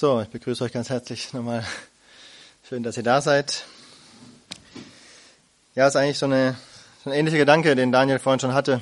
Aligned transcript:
So, 0.00 0.22
ich 0.22 0.28
begrüße 0.28 0.64
euch 0.64 0.72
ganz 0.72 0.88
herzlich 0.88 1.34
nochmal. 1.34 1.62
Schön, 2.66 2.82
dass 2.82 2.96
ihr 2.96 3.02
da 3.02 3.20
seid. 3.20 3.66
Ja, 5.74 5.88
ist 5.88 5.94
eigentlich 5.94 6.16
so, 6.16 6.24
eine, 6.24 6.56
so 7.04 7.10
ein 7.10 7.16
ähnlicher 7.16 7.36
Gedanke, 7.36 7.76
den 7.76 7.92
Daniel 7.92 8.18
vorhin 8.18 8.40
schon 8.40 8.54
hatte. 8.54 8.80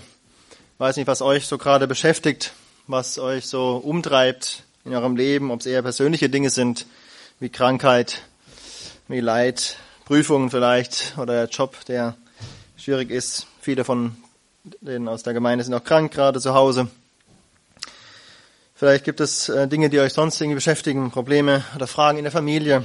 Ich 0.52 0.78
weiß 0.78 0.96
nicht, 0.96 1.08
was 1.08 1.20
euch 1.20 1.48
so 1.48 1.58
gerade 1.58 1.88
beschäftigt, 1.88 2.52
was 2.86 3.18
euch 3.18 3.46
so 3.46 3.78
umtreibt 3.78 4.62
in 4.84 4.94
eurem 4.94 5.16
Leben, 5.16 5.50
ob 5.50 5.58
es 5.58 5.66
eher 5.66 5.82
persönliche 5.82 6.28
Dinge 6.30 6.50
sind, 6.50 6.86
wie 7.40 7.48
Krankheit, 7.48 8.22
wie 9.08 9.18
Leid, 9.18 9.76
Prüfungen 10.04 10.50
vielleicht 10.50 11.14
oder 11.18 11.32
der 11.34 11.46
Job, 11.46 11.84
der 11.86 12.16
schwierig 12.76 13.10
ist. 13.10 13.48
Viele 13.60 13.82
von 13.82 14.14
denen 14.82 15.08
aus 15.08 15.24
der 15.24 15.34
Gemeinde 15.34 15.64
sind 15.64 15.74
auch 15.74 15.82
krank, 15.82 16.12
gerade 16.12 16.40
zu 16.40 16.54
Hause. 16.54 16.86
Vielleicht 18.78 19.04
gibt 19.04 19.18
es 19.18 19.48
äh, 19.48 19.66
Dinge, 19.66 19.90
die 19.90 19.98
euch 19.98 20.12
sonst 20.12 20.40
irgendwie 20.40 20.54
beschäftigen, 20.54 21.10
Probleme 21.10 21.64
oder 21.74 21.88
Fragen 21.88 22.16
in 22.16 22.22
der 22.22 22.30
Familie. 22.30 22.84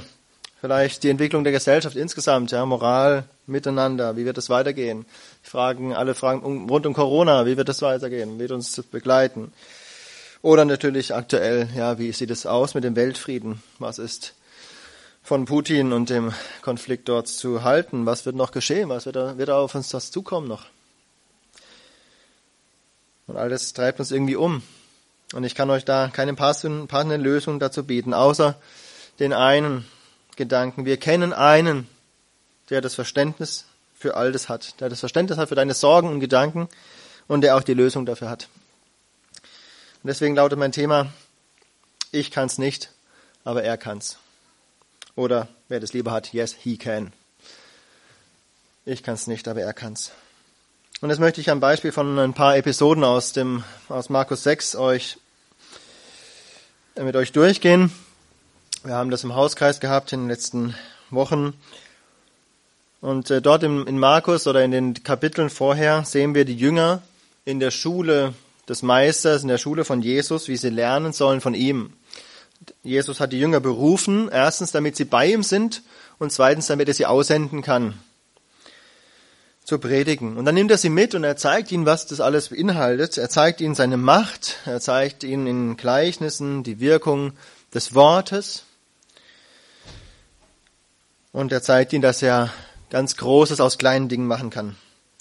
Vielleicht 0.60 1.04
die 1.04 1.08
Entwicklung 1.08 1.44
der 1.44 1.52
Gesellschaft 1.52 1.94
insgesamt, 1.94 2.50
ja, 2.50 2.66
Moral, 2.66 3.28
Miteinander, 3.46 4.16
wie 4.16 4.24
wird 4.24 4.36
es 4.36 4.50
weitergehen? 4.50 5.06
Fragen, 5.40 5.94
alle 5.94 6.16
Fragen 6.16 6.68
rund 6.68 6.84
um 6.86 6.94
Corona, 6.94 7.46
wie 7.46 7.56
wird 7.56 7.68
es 7.68 7.80
weitergehen? 7.80 8.40
Wird 8.40 8.50
uns 8.50 8.82
begleiten? 8.90 9.52
Oder 10.42 10.64
natürlich 10.64 11.14
aktuell, 11.14 11.68
ja, 11.76 11.96
wie 11.96 12.10
sieht 12.10 12.32
es 12.32 12.44
aus 12.44 12.74
mit 12.74 12.82
dem 12.82 12.96
Weltfrieden? 12.96 13.62
Was 13.78 14.00
ist 14.00 14.34
von 15.22 15.44
Putin 15.44 15.92
und 15.92 16.10
dem 16.10 16.34
Konflikt 16.62 17.08
dort 17.08 17.28
zu 17.28 17.62
halten? 17.62 18.04
Was 18.04 18.26
wird 18.26 18.34
noch 18.34 18.50
geschehen? 18.50 18.88
Was 18.88 19.06
wird 19.06 19.14
da, 19.14 19.38
wird 19.38 19.48
da 19.48 19.60
auf 19.60 19.76
uns 19.76 19.90
das 19.90 20.10
zukommen 20.10 20.48
noch? 20.48 20.66
Und 23.28 23.36
all 23.36 23.48
das 23.48 23.72
treibt 23.74 24.00
uns 24.00 24.10
irgendwie 24.10 24.34
um. 24.34 24.60
Und 25.34 25.42
ich 25.42 25.56
kann 25.56 25.68
euch 25.68 25.84
da 25.84 26.10
keine 26.12 26.34
passende 26.34 27.16
Lösung 27.16 27.58
dazu 27.58 27.82
bieten, 27.82 28.14
außer 28.14 28.54
den 29.18 29.32
einen 29.32 29.84
Gedanken. 30.36 30.84
Wir 30.84 30.96
kennen 30.96 31.32
einen, 31.32 31.88
der 32.70 32.80
das 32.80 32.94
Verständnis 32.94 33.64
für 33.98 34.16
all 34.16 34.30
das 34.30 34.48
hat, 34.48 34.80
der 34.80 34.88
das 34.88 35.00
Verständnis 35.00 35.36
hat 35.36 35.48
für 35.48 35.56
deine 35.56 35.74
Sorgen 35.74 36.08
und 36.08 36.20
Gedanken 36.20 36.68
und 37.26 37.40
der 37.40 37.56
auch 37.56 37.64
die 37.64 37.74
Lösung 37.74 38.06
dafür 38.06 38.30
hat. 38.30 38.48
Und 40.02 40.08
deswegen 40.08 40.36
lautet 40.36 40.58
mein 40.58 40.70
Thema, 40.70 41.08
ich 42.12 42.30
kann 42.30 42.46
es 42.46 42.58
nicht, 42.58 42.90
aber 43.42 43.64
er 43.64 43.76
kann's. 43.76 44.18
Oder 45.16 45.48
wer 45.68 45.80
das 45.80 45.92
lieber 45.92 46.12
hat, 46.12 46.32
yes, 46.32 46.54
he 46.54 46.76
can. 46.76 47.12
Ich 48.84 49.02
kann 49.02 49.14
es 49.14 49.26
nicht, 49.26 49.48
aber 49.48 49.62
er 49.62 49.72
kann's. 49.72 50.12
Und 51.00 51.08
das 51.08 51.18
möchte 51.18 51.40
ich 51.40 51.50
am 51.50 51.58
Beispiel 51.58 51.90
von 51.90 52.18
ein 52.20 52.34
paar 52.34 52.56
Episoden 52.56 53.02
aus 53.02 53.32
dem 53.32 53.64
aus 53.88 54.10
Markus 54.10 54.44
6 54.44 54.76
euch 54.76 55.18
mit 57.02 57.16
euch 57.16 57.32
durchgehen. 57.32 57.90
Wir 58.84 58.94
haben 58.94 59.10
das 59.10 59.24
im 59.24 59.34
Hauskreis 59.34 59.80
gehabt 59.80 60.12
in 60.12 60.20
den 60.20 60.28
letzten 60.28 60.74
Wochen. 61.10 61.54
Und 63.00 63.30
äh, 63.30 63.42
dort 63.42 63.64
in 63.64 63.98
Markus 63.98 64.46
oder 64.46 64.64
in 64.64 64.70
den 64.70 65.02
Kapiteln 65.02 65.50
vorher 65.50 66.04
sehen 66.04 66.34
wir 66.34 66.44
die 66.44 66.54
Jünger 66.54 67.02
in 67.44 67.58
der 67.58 67.72
Schule 67.72 68.34
des 68.68 68.82
Meisters, 68.82 69.42
in 69.42 69.48
der 69.48 69.58
Schule 69.58 69.84
von 69.84 70.02
Jesus, 70.02 70.46
wie 70.46 70.56
sie 70.56 70.70
lernen 70.70 71.12
sollen 71.12 71.40
von 71.40 71.54
ihm. 71.54 71.92
Jesus 72.84 73.18
hat 73.18 73.32
die 73.32 73.40
Jünger 73.40 73.60
berufen, 73.60 74.28
erstens, 74.32 74.70
damit 74.70 74.96
sie 74.96 75.04
bei 75.04 75.32
ihm 75.32 75.42
sind 75.42 75.82
und 76.18 76.32
zweitens, 76.32 76.68
damit 76.68 76.86
er 76.88 76.94
sie 76.94 77.06
aussenden 77.06 77.62
kann 77.62 77.94
zu 79.64 79.78
predigen. 79.78 80.36
Und 80.36 80.44
dann 80.44 80.54
nimmt 80.54 80.70
er 80.70 80.78
sie 80.78 80.90
mit 80.90 81.14
und 81.14 81.24
er 81.24 81.36
zeigt 81.36 81.72
ihnen, 81.72 81.86
was 81.86 82.06
das 82.06 82.20
alles 82.20 82.50
beinhaltet. 82.50 83.16
Er 83.16 83.30
zeigt 83.30 83.62
ihnen 83.62 83.74
seine 83.74 83.96
Macht, 83.96 84.56
er 84.66 84.80
zeigt 84.80 85.24
ihnen 85.24 85.46
in 85.46 85.76
Gleichnissen 85.76 86.62
die 86.62 86.80
Wirkung 86.80 87.32
des 87.72 87.94
Wortes 87.94 88.64
und 91.32 91.50
er 91.50 91.62
zeigt 91.62 91.92
ihnen, 91.94 92.02
dass 92.02 92.22
er 92.22 92.52
ganz 92.90 93.16
Großes 93.16 93.60
aus 93.60 93.78
kleinen 93.78 94.08
Dingen 94.08 94.26
machen 94.26 94.50
kann. 94.50 94.76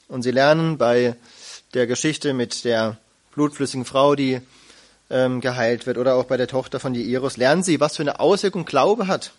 Und 0.10 0.22
sie 0.22 0.32
lernen 0.32 0.78
bei 0.78 1.16
der 1.74 1.88
Geschichte 1.88 2.34
mit 2.34 2.66
der 2.66 2.98
blutflüssigen 3.34 3.86
Frau, 3.86 4.14
die 4.14 4.42
ähm, 5.10 5.42
geheilt 5.42 5.88
wird, 5.88 5.98
oder 5.98 6.16
auch 6.16 6.26
bei 6.26 6.38
der 6.38 6.48
Tochter 6.48 6.80
von 6.80 6.94
Jairus, 6.94 7.38
lernen 7.38 7.64
sie, 7.64 7.80
was 7.80 7.96
für 7.96 8.04
eine 8.04 8.20
Auswirkung 8.20 8.66
Glaube 8.66 9.08
hat. 9.08 9.32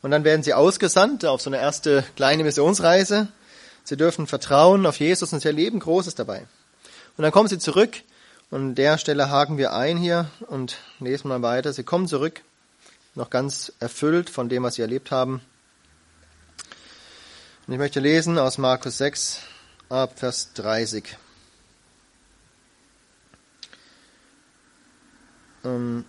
Und 0.00 0.10
dann 0.10 0.24
werden 0.24 0.42
sie 0.42 0.54
ausgesandt 0.54 1.24
auf 1.24 1.40
so 1.40 1.50
eine 1.50 1.58
erste 1.58 2.04
kleine 2.16 2.42
Missionsreise 2.42 3.28
Sie 3.84 3.96
dürfen 3.96 4.26
vertrauen 4.26 4.86
auf 4.86 5.00
Jesus 5.00 5.32
und 5.32 5.40
sie 5.40 5.48
erleben 5.48 5.80
Großes 5.80 6.14
dabei. 6.14 6.46
Und 7.16 7.22
dann 7.22 7.32
kommen 7.32 7.48
sie 7.48 7.58
zurück 7.58 8.02
und 8.50 8.60
an 8.60 8.74
der 8.74 8.98
Stelle 8.98 9.30
haken 9.30 9.58
wir 9.58 9.72
ein 9.72 9.96
hier 9.96 10.30
und 10.48 10.78
lesen 11.00 11.28
mal 11.28 11.42
weiter. 11.42 11.72
Sie 11.72 11.84
kommen 11.84 12.06
zurück, 12.06 12.42
noch 13.14 13.30
ganz 13.30 13.72
erfüllt 13.80 14.30
von 14.30 14.48
dem, 14.48 14.62
was 14.62 14.76
sie 14.76 14.82
erlebt 14.82 15.10
haben. 15.10 15.40
Und 17.66 17.72
ich 17.72 17.78
möchte 17.78 18.00
lesen 18.00 18.38
aus 18.38 18.58
Markus 18.58 18.98
6 18.98 19.40
ab 19.88 20.18
Vers 20.18 20.52
30. 20.54 21.16
Ähm, 25.64 26.04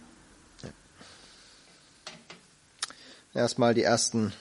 Erstmal 3.33 3.75
die 3.75 3.83
ersten 3.83 4.33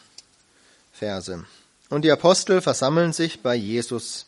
Verse. 0.93 1.45
Und 1.91 2.03
die 2.03 2.11
Apostel 2.11 2.61
versammeln 2.61 3.13
sich 3.13 3.43
bei 3.43 3.55
Jesus. 3.55 4.27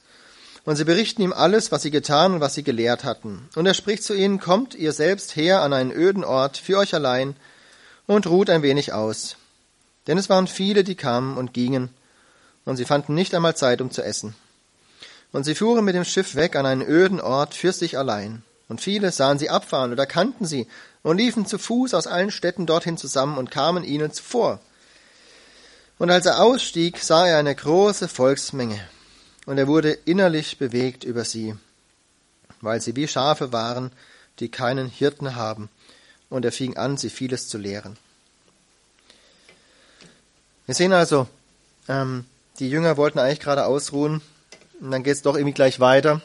Und 0.64 0.76
sie 0.76 0.84
berichten 0.84 1.22
ihm 1.22 1.32
alles, 1.32 1.72
was 1.72 1.82
sie 1.82 1.90
getan 1.90 2.34
und 2.34 2.40
was 2.40 2.54
sie 2.54 2.62
gelehrt 2.62 3.04
hatten. 3.04 3.48
Und 3.54 3.66
er 3.66 3.74
spricht 3.74 4.02
zu 4.02 4.14
ihnen, 4.14 4.40
kommt 4.40 4.74
ihr 4.74 4.92
selbst 4.92 5.36
her 5.36 5.62
an 5.62 5.72
einen 5.72 5.92
öden 5.92 6.24
Ort 6.24 6.58
für 6.58 6.78
euch 6.78 6.94
allein 6.94 7.34
und 8.06 8.26
ruht 8.26 8.50
ein 8.50 8.62
wenig 8.62 8.92
aus. 8.92 9.36
Denn 10.06 10.18
es 10.18 10.28
waren 10.28 10.46
viele, 10.46 10.84
die 10.84 10.94
kamen 10.94 11.36
und 11.36 11.54
gingen, 11.54 11.90
und 12.64 12.76
sie 12.76 12.84
fanden 12.84 13.14
nicht 13.14 13.34
einmal 13.34 13.56
Zeit, 13.56 13.80
um 13.80 13.90
zu 13.90 14.02
essen. 14.02 14.34
Und 15.32 15.44
sie 15.44 15.54
fuhren 15.54 15.84
mit 15.84 15.94
dem 15.94 16.04
Schiff 16.04 16.34
weg 16.34 16.56
an 16.56 16.66
einen 16.66 16.82
öden 16.82 17.20
Ort 17.20 17.54
für 17.54 17.72
sich 17.72 17.96
allein. 17.96 18.42
Und 18.68 18.80
viele 18.80 19.12
sahen 19.12 19.38
sie 19.38 19.50
abfahren 19.50 19.92
oder 19.92 20.06
kannten 20.06 20.44
sie 20.44 20.66
und 21.02 21.16
liefen 21.16 21.46
zu 21.46 21.58
Fuß 21.58 21.94
aus 21.94 22.06
allen 22.06 22.30
Städten 22.30 22.66
dorthin 22.66 22.96
zusammen 22.96 23.38
und 23.38 23.50
kamen 23.50 23.82
ihnen 23.84 24.12
zuvor. 24.12 24.60
Und 26.00 26.10
als 26.10 26.24
er 26.24 26.42
ausstieg, 26.42 26.96
sah 26.96 27.26
er 27.26 27.36
eine 27.36 27.54
große 27.54 28.08
Volksmenge, 28.08 28.80
und 29.44 29.58
er 29.58 29.68
wurde 29.68 29.90
innerlich 29.90 30.56
bewegt 30.56 31.04
über 31.04 31.26
sie, 31.26 31.54
weil 32.62 32.80
sie 32.80 32.96
wie 32.96 33.06
Schafe 33.06 33.52
waren, 33.52 33.92
die 34.38 34.48
keinen 34.48 34.88
Hirten 34.88 35.36
haben, 35.36 35.68
und 36.30 36.46
er 36.46 36.52
fing 36.52 36.78
an, 36.78 36.96
sie 36.96 37.10
vieles 37.10 37.48
zu 37.48 37.58
lehren. 37.58 37.98
Wir 40.64 40.74
sehen 40.74 40.94
also, 40.94 41.28
ähm, 41.86 42.24
die 42.60 42.70
Jünger 42.70 42.96
wollten 42.96 43.18
eigentlich 43.18 43.40
gerade 43.40 43.66
ausruhen, 43.66 44.22
und 44.80 44.92
dann 44.92 45.02
geht 45.02 45.16
es 45.16 45.22
doch 45.22 45.34
irgendwie 45.34 45.52
gleich 45.52 45.80
weiter. 45.80 46.22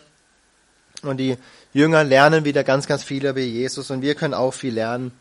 Und 1.02 1.18
die 1.18 1.36
Jünger 1.74 2.06
lernen 2.06 2.46
wieder 2.46 2.63
ganz, 2.63 2.88
ganz 2.88 3.03
viel 3.03 3.25
über 3.25 3.42
Jesus, 3.42 3.92
und 3.92 4.02
wir 4.02 4.16
können 4.16 4.36
auch 4.36 4.53
viel 4.53 4.74
lernen 4.74 5.12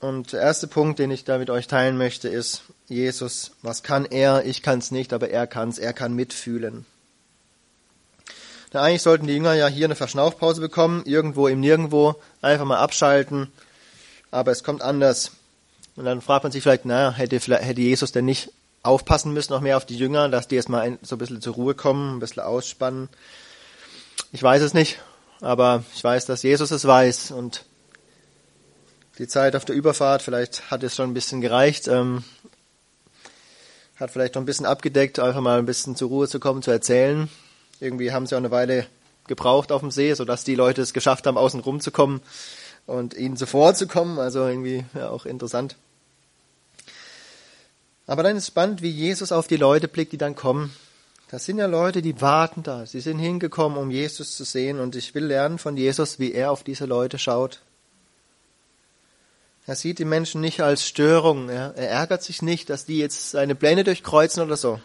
und 0.00 0.32
der 0.32 0.40
erste 0.40 0.66
Punkt, 0.66 0.98
den 0.98 1.10
ich 1.10 1.24
da 1.24 1.38
mit 1.38 1.50
euch 1.50 1.66
teilen 1.66 1.98
möchte, 1.98 2.28
ist, 2.28 2.62
Jesus, 2.88 3.52
was 3.62 3.82
kann 3.82 4.06
er? 4.06 4.46
Ich 4.46 4.62
kann 4.62 4.78
es 4.78 4.90
nicht, 4.90 5.12
aber 5.12 5.28
er 5.30 5.46
kann 5.46 5.68
es. 5.68 5.78
Er 5.78 5.92
kann 5.92 6.14
mitfühlen. 6.14 6.86
Da 8.70 8.82
eigentlich 8.82 9.02
sollten 9.02 9.26
die 9.26 9.34
Jünger 9.34 9.54
ja 9.54 9.66
hier 9.66 9.86
eine 9.86 9.96
Verschnaufpause 9.96 10.60
bekommen, 10.60 11.02
irgendwo 11.04 11.48
im 11.48 11.60
Nirgendwo, 11.60 12.16
einfach 12.40 12.64
mal 12.64 12.78
abschalten. 12.78 13.52
Aber 14.30 14.52
es 14.52 14.64
kommt 14.64 14.80
anders. 14.80 15.32
Und 15.96 16.06
dann 16.06 16.22
fragt 16.22 16.44
man 16.44 16.52
sich 16.52 16.62
vielleicht, 16.62 16.86
naja, 16.86 17.12
hätte, 17.12 17.38
hätte 17.38 17.80
Jesus 17.80 18.12
denn 18.12 18.24
nicht 18.24 18.52
aufpassen 18.82 19.34
müssen, 19.34 19.52
noch 19.52 19.60
mehr 19.60 19.76
auf 19.76 19.84
die 19.84 19.96
Jünger, 19.96 20.28
dass 20.30 20.48
die 20.48 20.56
erstmal 20.56 20.98
so 21.02 21.16
ein 21.16 21.18
bisschen 21.18 21.42
zur 21.42 21.54
Ruhe 21.54 21.74
kommen, 21.74 22.16
ein 22.16 22.20
bisschen 22.20 22.42
ausspannen. 22.42 23.10
Ich 24.32 24.42
weiß 24.42 24.62
es 24.62 24.72
nicht, 24.72 25.00
aber 25.40 25.84
ich 25.94 26.02
weiß, 26.02 26.24
dass 26.26 26.42
Jesus 26.42 26.70
es 26.70 26.86
weiß 26.86 27.32
und 27.32 27.64
die 29.18 29.28
Zeit 29.28 29.56
auf 29.56 29.64
der 29.64 29.74
Überfahrt, 29.74 30.22
vielleicht 30.22 30.70
hat 30.70 30.82
es 30.82 30.94
schon 30.94 31.10
ein 31.10 31.14
bisschen 31.14 31.40
gereicht, 31.40 31.88
ähm, 31.88 32.24
hat 33.96 34.10
vielleicht 34.10 34.34
noch 34.34 34.42
ein 34.42 34.46
bisschen 34.46 34.66
abgedeckt, 34.66 35.18
einfach 35.18 35.40
mal 35.40 35.58
ein 35.58 35.66
bisschen 35.66 35.96
zur 35.96 36.08
Ruhe 36.08 36.28
zu 36.28 36.40
kommen, 36.40 36.62
zu 36.62 36.70
erzählen. 36.70 37.28
Irgendwie 37.80 38.12
haben 38.12 38.26
sie 38.26 38.34
auch 38.34 38.38
eine 38.38 38.50
Weile 38.50 38.86
gebraucht 39.26 39.72
auf 39.72 39.80
dem 39.80 39.90
See, 39.90 40.14
sodass 40.14 40.44
die 40.44 40.54
Leute 40.54 40.82
es 40.82 40.92
geschafft 40.92 41.26
haben, 41.26 41.36
außen 41.36 41.60
rum 41.60 41.80
zu 41.80 41.90
kommen 41.90 42.20
und 42.86 43.14
ihnen 43.14 43.36
zuvor 43.36 43.74
zu 43.74 43.86
kommen. 43.86 44.18
Also 44.18 44.46
irgendwie 44.46 44.84
ja, 44.94 45.10
auch 45.10 45.26
interessant. 45.26 45.76
Aber 48.06 48.22
dann 48.22 48.36
ist 48.36 48.48
spannend, 48.48 48.82
wie 48.82 48.90
Jesus 48.90 49.32
auf 49.32 49.46
die 49.46 49.56
Leute 49.56 49.86
blickt, 49.86 50.12
die 50.12 50.18
dann 50.18 50.34
kommen. 50.34 50.74
Das 51.30 51.44
sind 51.44 51.58
ja 51.58 51.66
Leute, 51.66 52.02
die 52.02 52.20
warten 52.20 52.64
da. 52.64 52.84
Sie 52.84 53.00
sind 53.00 53.20
hingekommen, 53.20 53.78
um 53.78 53.90
Jesus 53.90 54.36
zu 54.36 54.42
sehen. 54.42 54.80
Und 54.80 54.96
ich 54.96 55.14
will 55.14 55.26
lernen 55.26 55.58
von 55.58 55.76
Jesus, 55.76 56.18
wie 56.18 56.32
er 56.32 56.50
auf 56.50 56.64
diese 56.64 56.86
Leute 56.86 57.18
schaut. 57.18 57.60
Er 59.66 59.76
sieht 59.76 59.98
die 59.98 60.04
Menschen 60.04 60.40
nicht 60.40 60.60
als 60.60 60.86
Störung. 60.86 61.48
Er, 61.48 61.74
er 61.76 61.90
ärgert 61.90 62.22
sich 62.22 62.42
nicht, 62.42 62.70
dass 62.70 62.86
die 62.86 62.98
jetzt 62.98 63.30
seine 63.30 63.54
Pläne 63.54 63.84
durchkreuzen 63.84 64.42
oder 64.42 64.56
so. 64.56 64.80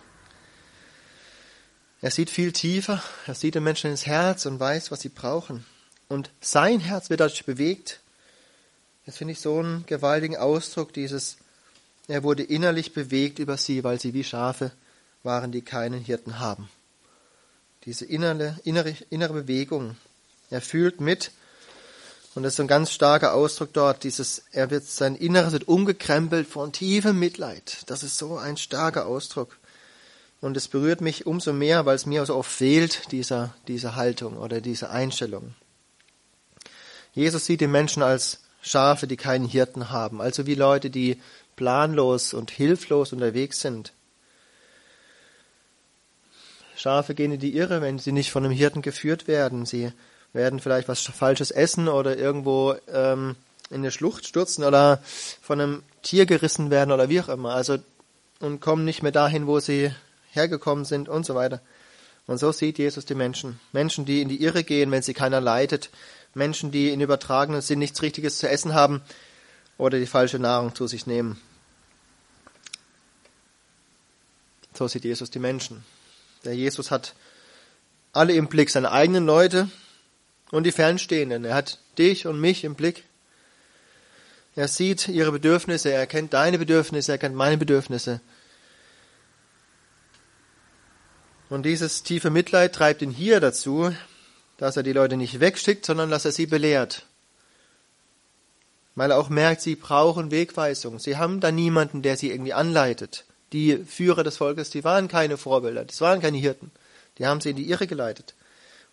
Er 2.01 2.11
sieht 2.11 2.29
viel 2.29 2.51
tiefer. 2.51 3.01
Er 3.25 3.35
sieht 3.35 3.55
den 3.55 3.63
Menschen 3.63 3.89
ins 3.89 4.05
Herz 4.05 4.45
und 4.45 4.59
weiß, 4.59 4.91
was 4.91 5.01
sie 5.01 5.09
brauchen. 5.09 5.65
Und 6.07 6.29
sein 6.39 6.79
Herz 6.79 7.09
wird 7.09 7.19
dadurch 7.19 7.45
bewegt 7.45 7.99
Das 9.05 9.17
finde 9.17 9.33
ich 9.33 9.39
so 9.39 9.59
einen 9.59 9.85
gewaltigen 9.85 10.37
Ausdruck, 10.37 10.93
dieses, 10.93 11.37
er 12.07 12.23
wurde 12.23 12.43
innerlich 12.43 12.93
bewegt 12.93 13.39
über 13.39 13.57
sie, 13.57 13.83
weil 13.83 13.99
sie 13.99 14.13
wie 14.13 14.23
Schafe 14.23 14.71
waren, 15.23 15.51
die 15.51 15.61
keinen 15.61 16.01
Hirten 16.01 16.39
haben. 16.39 16.69
Diese 17.85 18.05
innere, 18.05 18.59
innere, 18.63 18.95
innere 19.09 19.33
Bewegung. 19.33 19.95
Er 20.49 20.61
fühlt 20.61 21.01
mit, 21.01 21.31
und 22.35 22.43
das 22.43 22.53
ist 22.53 22.59
ein 22.59 22.67
ganz 22.67 22.91
starker 22.91 23.33
Ausdruck 23.33 23.71
dort, 23.71 24.03
dieses, 24.03 24.43
er 24.51 24.69
wird, 24.69 24.83
sein 24.83 25.15
Inneres 25.15 25.53
wird 25.53 25.69
umgekrempelt 25.69 26.47
von 26.47 26.73
tiefem 26.73 27.17
Mitleid. 27.17 27.77
Das 27.85 28.03
ist 28.03 28.17
so 28.17 28.37
ein 28.37 28.57
starker 28.57 29.05
Ausdruck. 29.05 29.57
Und 30.41 30.57
es 30.57 30.67
berührt 30.67 30.99
mich 30.99 31.25
umso 31.25 31.53
mehr, 31.53 31.85
weil 31.85 31.95
es 31.95 32.05
mir 32.05 32.25
so 32.25 32.35
oft 32.35 32.51
fehlt, 32.51 33.11
dieser, 33.13 33.55
diese 33.69 33.95
Haltung 33.95 34.35
oder 34.35 34.59
diese 34.59 34.89
Einstellung. 34.89 35.55
Jesus 37.13 37.45
sieht 37.45 37.61
die 37.61 37.67
Menschen 37.67 38.03
als 38.03 38.41
Schafe, 38.61 39.07
die 39.07 39.15
keinen 39.15 39.45
Hirten 39.45 39.89
haben, 39.89 40.21
also 40.21 40.45
wie 40.45 40.55
Leute, 40.55 40.89
die 40.89 41.21
planlos 41.55 42.33
und 42.33 42.51
hilflos 42.51 43.13
unterwegs 43.13 43.61
sind. 43.61 43.93
Schafe 46.75 47.15
gehen 47.15 47.31
in 47.31 47.39
die 47.39 47.55
Irre, 47.55 47.81
wenn 47.81 47.97
sie 47.97 48.11
nicht 48.11 48.31
von 48.31 48.43
einem 48.43 48.53
Hirten 48.53 48.81
geführt 48.81 49.29
werden. 49.29 49.65
Sie 49.65 49.93
werden 50.35 50.59
vielleicht 50.59 50.87
was 50.87 50.99
Falsches 51.01 51.49
essen 51.49 51.87
oder 51.87 52.17
irgendwo 52.17 52.75
ähm, 52.91 53.35
in 53.69 53.77
eine 53.77 53.91
Schlucht 53.91 54.27
stürzen 54.27 54.63
oder 54.63 55.01
von 55.41 55.59
einem 55.59 55.83
Tier 56.03 56.25
gerissen 56.25 56.69
werden 56.69 56.91
oder 56.91 57.09
wie 57.09 57.21
auch 57.21 57.29
immer. 57.29 57.55
Also 57.55 57.77
und 58.41 58.59
kommen 58.59 58.83
nicht 58.83 59.01
mehr 59.01 59.13
dahin, 59.13 59.47
wo 59.47 59.59
sie 59.59 59.91
hergekommen 60.31 60.83
sind 60.83 61.07
und 61.07 61.25
so 61.25 61.35
weiter. 61.35 61.61
Und 62.27 62.37
so 62.37 62.51
sieht 62.51 62.77
Jesus 62.77 63.05
die 63.05 63.15
Menschen. 63.15 63.59
Menschen, 63.71 64.05
die 64.05 64.21
in 64.21 64.27
die 64.29 64.43
Irre 64.43 64.63
gehen, 64.63 64.91
wenn 64.91 65.01
sie 65.01 65.13
keiner 65.13 65.39
leitet. 65.39 65.89
Menschen, 66.33 66.69
die 66.69 66.89
in 66.89 66.99
übertragenen 66.99 67.61
Sinn 67.61 67.79
nichts 67.79 68.01
Richtiges 68.01 68.37
zu 68.37 68.49
essen 68.49 68.73
haben 68.73 69.01
oder 69.77 69.99
die 69.99 70.05
falsche 70.05 70.37
Nahrung 70.37 70.75
zu 70.75 70.85
sich 70.85 71.07
nehmen. 71.07 71.39
So 74.73 74.89
sieht 74.89 75.05
Jesus 75.05 75.31
die 75.31 75.39
Menschen. 75.39 75.85
Der 76.43 76.55
Jesus 76.55 76.91
hat 76.91 77.15
alle 78.11 78.33
im 78.33 78.47
Blick, 78.47 78.69
seine 78.69 78.91
eigenen 78.91 79.25
Leute 79.25 79.69
und 80.51 80.63
die 80.63 80.71
Fernstehenden. 80.71 81.45
Er 81.45 81.55
hat 81.55 81.79
dich 81.97 82.27
und 82.27 82.39
mich 82.39 82.63
im 82.63 82.75
Blick. 82.75 83.03
Er 84.55 84.67
sieht 84.67 85.07
ihre 85.07 85.31
Bedürfnisse, 85.31 85.91
er 85.91 86.07
kennt 86.07 86.33
deine 86.33 86.57
Bedürfnisse, 86.57 87.11
er 87.11 87.17
kennt 87.17 87.35
meine 87.35 87.57
Bedürfnisse. 87.57 88.21
Und 91.49 91.63
dieses 91.63 92.03
tiefe 92.03 92.29
Mitleid 92.29 92.73
treibt 92.73 93.01
ihn 93.01 93.11
hier 93.11 93.39
dazu, 93.39 93.93
dass 94.57 94.77
er 94.77 94.83
die 94.83 94.93
Leute 94.93 95.17
nicht 95.17 95.39
wegschickt, 95.39 95.85
sondern 95.85 96.09
dass 96.09 96.25
er 96.25 96.31
sie 96.31 96.45
belehrt. 96.45 97.05
Weil 98.95 99.11
er 99.11 99.17
auch 99.17 99.29
merkt, 99.29 99.61
sie 99.61 99.75
brauchen 99.75 100.31
Wegweisung. 100.31 100.99
Sie 100.99 101.17
haben 101.17 101.41
da 101.41 101.51
niemanden, 101.51 102.01
der 102.01 102.15
sie 102.15 102.31
irgendwie 102.31 102.53
anleitet. 102.53 103.25
Die 103.51 103.77
Führer 103.77 104.23
des 104.23 104.37
Volkes, 104.37 104.69
die 104.69 104.83
waren 104.83 105.07
keine 105.07 105.37
Vorbilder, 105.37 105.85
das 105.85 106.01
waren 106.01 106.21
keine 106.21 106.37
Hirten. 106.37 106.71
Die 107.17 107.25
haben 107.25 107.41
sie 107.41 107.51
in 107.51 107.57
die 107.57 107.69
Irre 107.69 107.87
geleitet. 107.87 108.33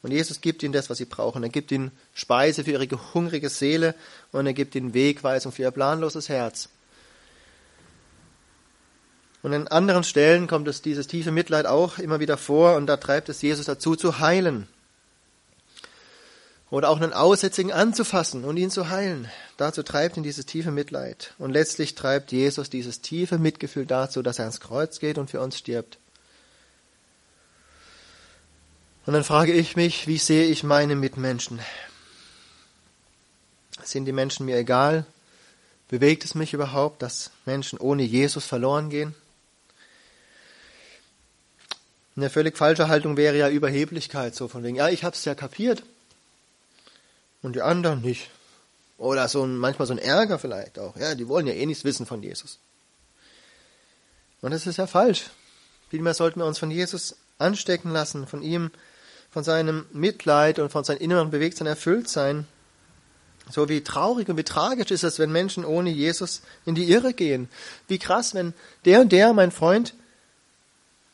Und 0.03 0.11
Jesus 0.11 0.41
gibt 0.41 0.63
ihnen 0.63 0.73
das, 0.73 0.91
was 0.91 0.99
sie 0.99 1.05
brauchen. 1.05 1.43
Er 1.45 1.49
gibt 1.49 1.71
ihnen 1.71 1.93
Speise 2.13 2.65
für 2.65 2.73
ihre 2.73 3.15
hungrige 3.15 3.49
Seele 3.49 3.95
und 4.33 4.47
er 4.47 4.53
gibt 4.53 4.75
ihnen 4.75 4.95
Wegweisung 4.95 5.53
für 5.53 5.63
ihr 5.63 5.71
planloses 5.71 6.29
Herz. 6.29 6.69
Und 9.43 9.55
an 9.55 9.69
anderen 9.69 10.05
Stellen 10.05 10.47
kommt 10.47 10.69
es 10.69 10.83
dieses 10.83 11.07
tiefe 11.07 11.33
Mitleid 11.33 11.67
auch 11.67 11.99
immer 11.99 12.21
wieder 12.21 12.37
vor 12.37 12.77
und 12.77 12.87
da 12.87 12.97
treibt 12.97 13.29
es 13.29 13.43
Jesus 13.43 13.67
dazu 13.67 13.97
zu 13.97 14.19
heilen. 14.21 14.69
Oder 16.71 16.89
auch 16.89 17.01
einen 17.01 17.13
Aussätzigen 17.13 17.71
anzufassen 17.71 18.45
und 18.45 18.57
ihn 18.57 18.71
zu 18.71 18.89
heilen. 18.89 19.29
Dazu 19.57 19.83
treibt 19.83 20.17
ihn 20.17 20.23
dieses 20.23 20.47
tiefe 20.47 20.71
Mitleid. 20.71 21.35
Und 21.39 21.51
letztlich 21.51 21.95
treibt 21.95 22.33
Jesus 22.33 22.71
dieses 22.71 23.03
tiefe 23.03 23.39
Mitgefühl 23.39 23.85
dazu, 23.85 24.23
dass 24.23 24.39
er 24.39 24.47
ans 24.47 24.61
Kreuz 24.61 24.99
geht 24.99 25.19
und 25.19 25.31
für 25.31 25.41
uns 25.41 25.59
stirbt. 25.59 25.99
Und 29.05 29.15
dann 29.15 29.25
frage 29.25 29.53
ich 29.53 29.75
mich, 29.75 30.07
wie 30.07 30.19
sehe 30.19 30.47
ich 30.47 30.63
meine 30.63 30.95
Mitmenschen? 30.95 31.61
Sind 33.83 34.05
die 34.05 34.13
Menschen 34.13 34.47
mir 34.47 34.57
egal? 34.57 35.05
Bewegt 35.89 36.25
es 36.25 36.35
mich 36.35 36.55
überhaupt, 36.55 37.03
dass 37.03 37.31
Menschen 37.45 37.79
ohne 37.81 38.05
Jesus 38.05 38.47
verloren 38.47 38.91
gehen? 38.91 39.15
Eine 42.15 42.31
völlig 42.31 42.57
falsche 42.57 42.89
Haltung 42.89 43.17
wäre 43.17 43.37
ja 43.37 43.49
Überheblichkeit, 43.49 44.35
so 44.35 44.47
von 44.47 44.63
wegen, 44.63 44.77
ja, 44.77 44.89
ich 44.89 45.03
hab's 45.03 45.25
ja 45.25 45.35
kapiert 45.35 45.83
und 47.43 47.57
die 47.57 47.63
anderen 47.63 48.03
nicht. 48.03 48.31
Oder 48.99 49.27
so 49.29 49.43
ein, 49.45 49.57
manchmal 49.57 49.89
so 49.89 49.95
ein 49.95 49.99
Ärger 49.99 50.39
vielleicht 50.39 50.79
auch. 50.79 50.97
Ja, 50.97 51.15
die 51.17 51.27
wollen 51.27 51.47
ja 51.47 51.55
eh 51.55 51.67
nichts 51.67 51.85
wissen 51.85 52.07
von 52.07 52.23
Jesus. 52.23 52.59
Und 54.43 54.53
das 54.53 54.67
ist 54.67 54.77
ja 54.77 54.87
falsch. 54.87 55.31
Vielmehr 55.91 56.15
sollten 56.15 56.41
wir 56.41 56.47
uns 56.47 56.59
von 56.59 56.71
Jesus 56.71 57.17
anstecken 57.39 57.91
lassen, 57.91 58.27
von 58.27 58.43
ihm, 58.43 58.71
von 59.33 59.43
seinem 59.43 59.87
Mitleid 59.93 60.59
und 60.59 60.71
von 60.71 60.85
seinem 60.85 60.99
inneren 60.99 61.31
Bewegtsein 61.31 61.67
erfüllt 61.67 62.09
sein. 62.09 62.47
So 63.51 63.69
wie 63.69 63.83
traurig 63.83 64.29
und 64.29 64.37
wie 64.37 64.45
tragisch 64.45 64.91
ist 64.91 65.03
es, 65.03 65.19
wenn 65.19 65.33
Menschen 65.33 65.65
ohne 65.65 65.91
Jesus 65.91 66.43
in 66.65 66.75
die 66.75 66.91
Irre 66.91 67.13
gehen. 67.15 67.49
Wie 67.89 67.99
krass, 67.99 68.35
wenn 68.35 68.55
der 68.85 69.01
und 69.01 69.11
der, 69.11 69.33
mein 69.33 69.51
Freund, 69.51 69.95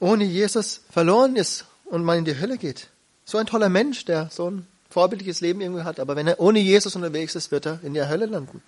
ohne 0.01 0.25
Jesus 0.25 0.83
verloren 0.91 1.37
ist 1.37 1.65
und 1.87 2.05
man 2.05 2.19
in 2.19 2.25
die 2.25 2.39
Hölle 2.39 2.59
geht. 2.59 2.89
So 3.25 3.39
ein 3.39 3.47
toller 3.47 3.69
Mensch, 3.69 4.05
der 4.05 4.29
so 4.31 4.51
ein 4.51 4.67
vorbildliches 4.91 5.41
Leben 5.41 5.61
irgendwie 5.61 5.85
hat, 5.85 6.01
aber 6.01 6.17
wenn 6.17 6.27
er 6.27 6.41
ohne 6.41 6.59
Jesus 6.59 6.97
unterwegs 6.97 7.35
ist, 7.35 7.51
wird 7.51 7.67
er 7.67 7.79
in 7.83 7.95
der 7.95 8.09
Hölle 8.09 8.27
landen. 8.27 8.63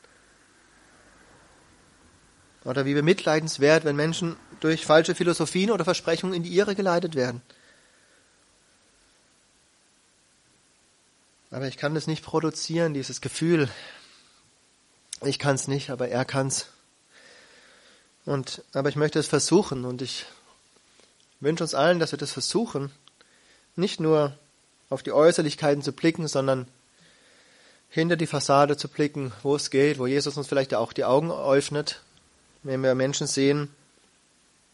Oder 2.64 2.84
wie 2.84 2.94
bemitleidenswert, 2.94 3.84
wenn 3.84 3.96
Menschen 3.96 4.36
durch 4.60 4.84
falsche 4.84 5.14
Philosophien 5.14 5.70
oder 5.70 5.84
Versprechungen 5.84 6.34
in 6.34 6.42
die 6.42 6.54
Irre 6.54 6.74
geleitet 6.74 7.14
werden. 7.14 7.40
Aber 11.50 11.66
ich 11.66 11.76
kann 11.76 11.94
das 11.94 12.06
nicht 12.06 12.24
produzieren, 12.24 12.94
dieses 12.94 13.20
Gefühl. 13.20 13.68
Ich 15.22 15.38
kann 15.38 15.56
es 15.56 15.66
nicht, 15.66 15.90
aber 15.90 16.08
er 16.08 16.24
kann 16.24 16.46
es. 16.46 16.68
Und, 18.24 18.62
aber 18.72 18.88
ich 18.88 18.96
möchte 18.96 19.18
es 19.18 19.26
versuchen 19.26 19.84
und 19.84 20.00
ich 20.02 20.26
wünsche 21.40 21.64
uns 21.64 21.74
allen, 21.74 21.98
dass 21.98 22.12
wir 22.12 22.18
das 22.18 22.32
versuchen, 22.32 22.92
nicht 23.74 23.98
nur 23.98 24.36
auf 24.90 25.02
die 25.02 25.12
Äußerlichkeiten 25.12 25.82
zu 25.82 25.92
blicken, 25.92 26.28
sondern 26.28 26.68
hinter 27.88 28.16
die 28.16 28.26
Fassade 28.26 28.76
zu 28.76 28.88
blicken, 28.88 29.32
wo 29.42 29.56
es 29.56 29.70
geht, 29.70 29.98
wo 29.98 30.06
Jesus 30.06 30.36
uns 30.36 30.46
vielleicht 30.46 30.74
auch 30.74 30.92
die 30.92 31.04
Augen 31.04 31.32
öffnet, 31.32 32.02
wenn 32.62 32.82
wir 32.82 32.94
Menschen 32.94 33.26
sehen, 33.26 33.74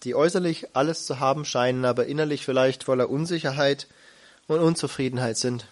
die 0.02 0.14
äußerlich 0.14 0.76
alles 0.76 1.06
zu 1.06 1.20
haben 1.20 1.46
scheinen, 1.46 1.86
aber 1.86 2.06
innerlich 2.06 2.44
vielleicht 2.44 2.84
voller 2.84 3.08
Unsicherheit 3.08 3.86
und 4.48 4.60
Unzufriedenheit 4.60 5.38
sind. 5.38 5.66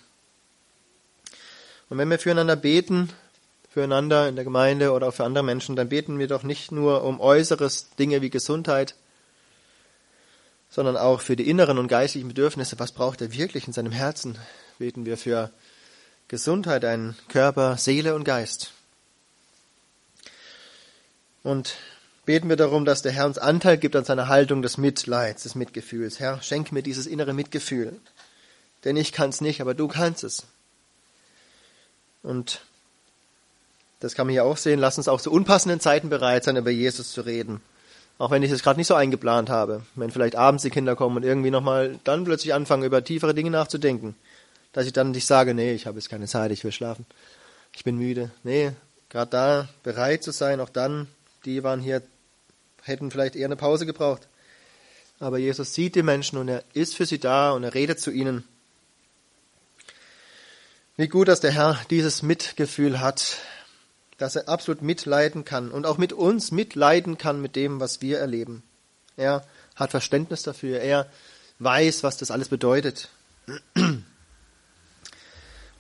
Und 1.89 1.99
wenn 1.99 2.09
wir 2.09 2.19
füreinander 2.19 2.57
beten, 2.57 3.11
füreinander 3.71 4.29
in 4.29 4.37
der 4.37 4.45
Gemeinde 4.45 4.93
oder 4.93 5.09
auch 5.09 5.15
für 5.15 5.25
andere 5.25 5.45
Menschen, 5.45 5.77
dann 5.77 5.89
beten 5.89 6.19
wir 6.19 6.29
doch 6.29 6.43
nicht 6.43 6.73
nur 6.73 7.05
um 7.05 7.21
äußeres 7.21 7.91
Dinge 7.99 8.23
wie 8.23 8.31
Gesundheit, 8.31 8.95
sondern 10.71 10.97
auch 10.97 11.21
für 11.21 11.37
die 11.37 11.49
inneren 11.49 11.79
und 11.79 11.89
geistlichen 11.89 12.29
Bedürfnisse. 12.29 12.79
Was 12.79 12.93
braucht 12.93 13.21
er 13.21 13.33
wirklich 13.33 13.67
in 13.67 13.73
seinem 13.73 13.93
Herzen? 13.93 14.39
Beten 14.79 15.07
wir 15.07 15.17
für 15.17 15.51
Gesundheit, 16.29 16.85
einen 16.85 17.17
Körper, 17.29 17.77
Seele 17.77 18.15
und 18.15 18.25
Geist. 18.25 18.73
Und 21.43 21.77
beten 22.25 22.49
wir 22.49 22.57
darum, 22.57 22.85
dass 22.85 23.03
der 23.03 23.13
Herr 23.13 23.27
uns 23.27 23.39
Anteil 23.39 23.77
gibt 23.77 23.95
an 23.95 24.05
seiner 24.05 24.29
Haltung 24.29 24.63
des 24.63 24.79
Mitleids, 24.79 25.43
des 25.43 25.55
Mitgefühls. 25.55 26.19
Herr, 26.19 26.43
schenk 26.43 26.73
mir 26.73 26.83
dieses 26.83 27.07
innere 27.07 27.35
Mitgefühl. 27.35 28.01
Denn 28.85 28.97
ich 28.97 29.13
kann 29.13 29.31
es 29.31 29.41
nicht, 29.41 29.61
aber 29.61 29.75
du 29.75 29.89
kannst 29.89 30.25
es. 30.25 30.45
Und 32.25 32.63
das 34.01 34.15
kann 34.15 34.27
man 34.27 34.33
hier 34.33 34.45
auch 34.45 34.57
sehen. 34.57 34.81
Lass 34.81 34.99
uns 34.99 35.07
auch 35.07 35.21
zu 35.21 35.31
unpassenden 35.31 35.79
Zeiten 35.79 36.09
bereit 36.09 36.43
sein, 36.43 36.57
über 36.57 36.71
Jesus 36.71 37.13
zu 37.13 37.21
reden. 37.21 37.61
Auch 38.19 38.31
wenn 38.31 38.43
ich 38.43 38.51
es 38.51 38.63
gerade 38.63 38.81
nicht 38.81 38.87
so 38.87 38.95
eingeplant 38.95 39.51
habe. 39.51 39.83
Wenn 39.95 40.11
vielleicht 40.11 40.35
abends 40.35 40.63
die 40.63 40.71
Kinder 40.71 40.97
kommen 40.97 41.17
und 41.17 41.23
irgendwie 41.23 41.51
nochmal 41.51 42.01
dann 42.03 42.25
plötzlich 42.25 42.55
anfangen, 42.55 42.85
über 42.85 43.05
tiefere 43.05 43.35
Dinge 43.35 43.51
nachzudenken. 43.51 44.17
Dass 44.73 44.87
ich 44.87 44.93
dann 44.93 45.13
nicht 45.13 45.27
sage, 45.27 45.55
nee, 45.55 45.73
ich 45.73 45.87
habe 45.87 45.99
jetzt 45.99 46.09
keine 46.09 46.27
Zeit, 46.27 46.51
ich 46.51 46.65
will 46.65 46.73
schlafen. 46.73 47.07
Ich 47.75 47.85
bin 47.85 47.97
müde. 47.97 48.31
Nee, 48.43 48.73
gerade 49.11 49.31
da 49.31 49.69
bereit 49.83 50.23
zu 50.23 50.33
sein, 50.33 50.61
auch 50.61 50.71
dann, 50.71 51.09
die 51.45 51.63
waren 51.63 51.81
hier, 51.81 52.03
hätten 52.83 53.11
vielleicht 53.11 53.37
eher 53.37 53.47
eine 53.47 53.57
Pause 53.57 53.87
gebraucht. 53.87 54.27
Aber 55.21 55.39
Jesus 55.39 55.75
sieht 55.75 55.95
die 55.95 56.03
Menschen 56.03 56.39
und 56.39 56.49
er 56.49 56.65
ist 56.73 56.97
für 56.97 57.07
sie 57.07 57.19
da 57.19 57.53
und 57.53 57.65
er 57.65 57.75
redet 57.75 58.01
zu 58.01 58.11
ihnen. 58.11 58.45
Wie 60.97 61.09
gut, 61.09 61.27
dass 61.27 61.41
der 61.41 61.51
Herr 61.51 61.81
dieses 61.91 62.23
Mitgefühl 62.23 63.01
hat, 63.01 63.39
dass 64.17 64.37
er 64.37 64.49
absolut 64.49 64.81
mitleiden 64.81 65.45
kann 65.45 65.73
und 65.73 65.87
auch 65.87 65.99
mit 65.99 66.13
uns 66.13 66.53
mitleiden 66.53 67.19
kann 67.19 67.43
mit 67.43 67.57
dem, 67.57 67.81
was 67.81 68.01
wir 68.01 68.21
erleben. 68.21 68.63
Er 69.17 69.45
hat 69.75 69.91
Verständnis 69.91 70.45
dafür, 70.45 70.79
er 70.79 71.11
weiß, 71.59 72.05
was 72.05 72.17
das 72.17 72.31
alles 72.31 72.49
bedeutet. 72.49 73.09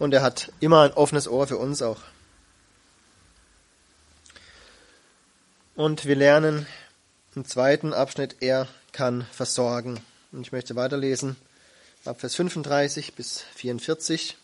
Und 0.00 0.12
er 0.12 0.22
hat 0.22 0.52
immer 0.58 0.82
ein 0.82 0.92
offenes 0.92 1.28
Ohr 1.28 1.46
für 1.46 1.58
uns 1.58 1.80
auch. 1.80 2.00
Und 5.76 6.06
wir 6.06 6.16
lernen 6.16 6.66
im 7.36 7.44
zweiten 7.44 7.92
Abschnitt, 7.92 8.38
er 8.40 8.66
kann 8.90 9.26
versorgen. 9.30 10.00
Und 10.32 10.40
ich 10.40 10.50
möchte 10.50 10.74
weiterlesen 10.74 11.36
ab 12.04 12.18
Vers 12.18 12.34
35 12.34 13.14
bis 13.14 13.44
44. 13.54 14.36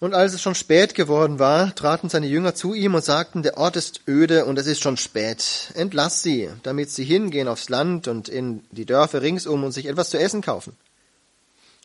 Und 0.00 0.14
als 0.14 0.32
es 0.32 0.40
schon 0.40 0.54
spät 0.54 0.94
geworden 0.94 1.38
war, 1.38 1.74
traten 1.74 2.08
seine 2.08 2.26
Jünger 2.26 2.54
zu 2.54 2.72
ihm 2.72 2.94
und 2.94 3.04
sagten, 3.04 3.42
der 3.42 3.58
Ort 3.58 3.76
ist 3.76 4.00
öde 4.08 4.46
und 4.46 4.58
es 4.58 4.66
ist 4.66 4.80
schon 4.80 4.96
spät. 4.96 5.72
Entlass 5.74 6.22
sie, 6.22 6.48
damit 6.62 6.90
sie 6.90 7.04
hingehen 7.04 7.48
aufs 7.48 7.68
Land 7.68 8.08
und 8.08 8.30
in 8.30 8.64
die 8.70 8.86
Dörfer 8.86 9.20
ringsum 9.20 9.62
und 9.62 9.72
sich 9.72 9.84
etwas 9.84 10.08
zu 10.08 10.18
essen 10.18 10.40
kaufen. 10.40 10.74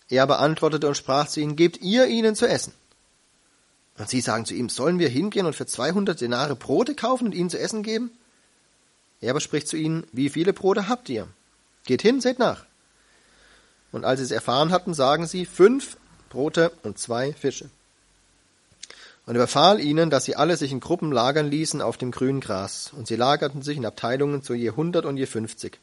Er 0.07 0.23
aber 0.23 0.39
antwortete 0.39 0.87
und 0.87 0.95
sprach 0.95 1.27
zu 1.27 1.41
ihnen, 1.41 1.57
gebt 1.57 1.81
ihr 1.81 2.07
ihnen 2.07 2.35
zu 2.35 2.47
essen. 2.47 2.71
Und 3.97 4.09
sie 4.09 4.21
sagen 4.21 4.45
zu 4.45 4.53
ihm, 4.53 4.69
sollen 4.69 4.97
wir 4.97 5.09
hingehen 5.09 5.45
und 5.45 5.55
für 5.55 5.65
200 5.65 6.19
Denare 6.19 6.55
Brote 6.55 6.95
kaufen 6.95 7.25
und 7.25 7.35
ihnen 7.35 7.49
zu 7.49 7.59
essen 7.59 7.83
geben? 7.83 8.11
Er 9.19 9.31
aber 9.31 9.41
spricht 9.41 9.67
zu 9.67 9.75
ihnen, 9.75 10.07
wie 10.13 10.29
viele 10.29 10.53
Brote 10.53 10.87
habt 10.87 11.09
ihr? 11.09 11.27
Geht 11.83 12.01
hin, 12.01 12.21
seht 12.21 12.39
nach. 12.39 12.65
Und 13.91 14.05
als 14.05 14.19
sie 14.19 14.25
es 14.25 14.31
erfahren 14.31 14.71
hatten, 14.71 14.93
sagen 14.93 15.27
sie, 15.27 15.45
fünf 15.45 15.97
Brote 16.29 16.71
und 16.83 16.97
zwei 16.97 17.33
Fische 17.33 17.69
und 19.25 19.35
er 19.35 19.41
befahl 19.41 19.79
ihnen, 19.79 20.09
dass 20.09 20.25
sie 20.25 20.35
alle 20.35 20.55
sich 20.55 20.71
in 20.71 20.79
Gruppen 20.79 21.11
lagern 21.11 21.49
ließen 21.49 21.81
auf 21.81 21.97
dem 21.97 22.11
grünen 22.11 22.41
Gras, 22.41 22.91
und 22.95 23.07
sie 23.07 23.15
lagerten 23.15 23.61
sich 23.61 23.77
in 23.77 23.85
Abteilungen 23.85 24.43
zu 24.43 24.53
je 24.53 24.71
hundert 24.71 25.05
und 25.05 25.17
je 25.17 25.25
fünfzig. 25.25 25.79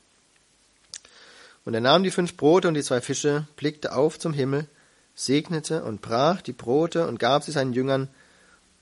Und 1.65 1.75
er 1.75 1.81
nahm 1.81 2.03
die 2.03 2.11
fünf 2.11 2.37
Brote 2.37 2.69
und 2.69 2.75
die 2.75 2.83
zwei 2.83 3.01
Fische, 3.01 3.47
blickte 3.57 3.95
auf 3.95 4.19
zum 4.19 4.33
Himmel, 4.33 4.67
segnete 5.15 5.85
und 5.85 6.03
brach 6.03 6.41
die 6.41 6.53
Brote 6.53 7.07
und 7.07 7.19
gab 7.19 7.45
sie 7.45 7.53
seinen 7.53 7.73
Jüngern, 7.73 8.09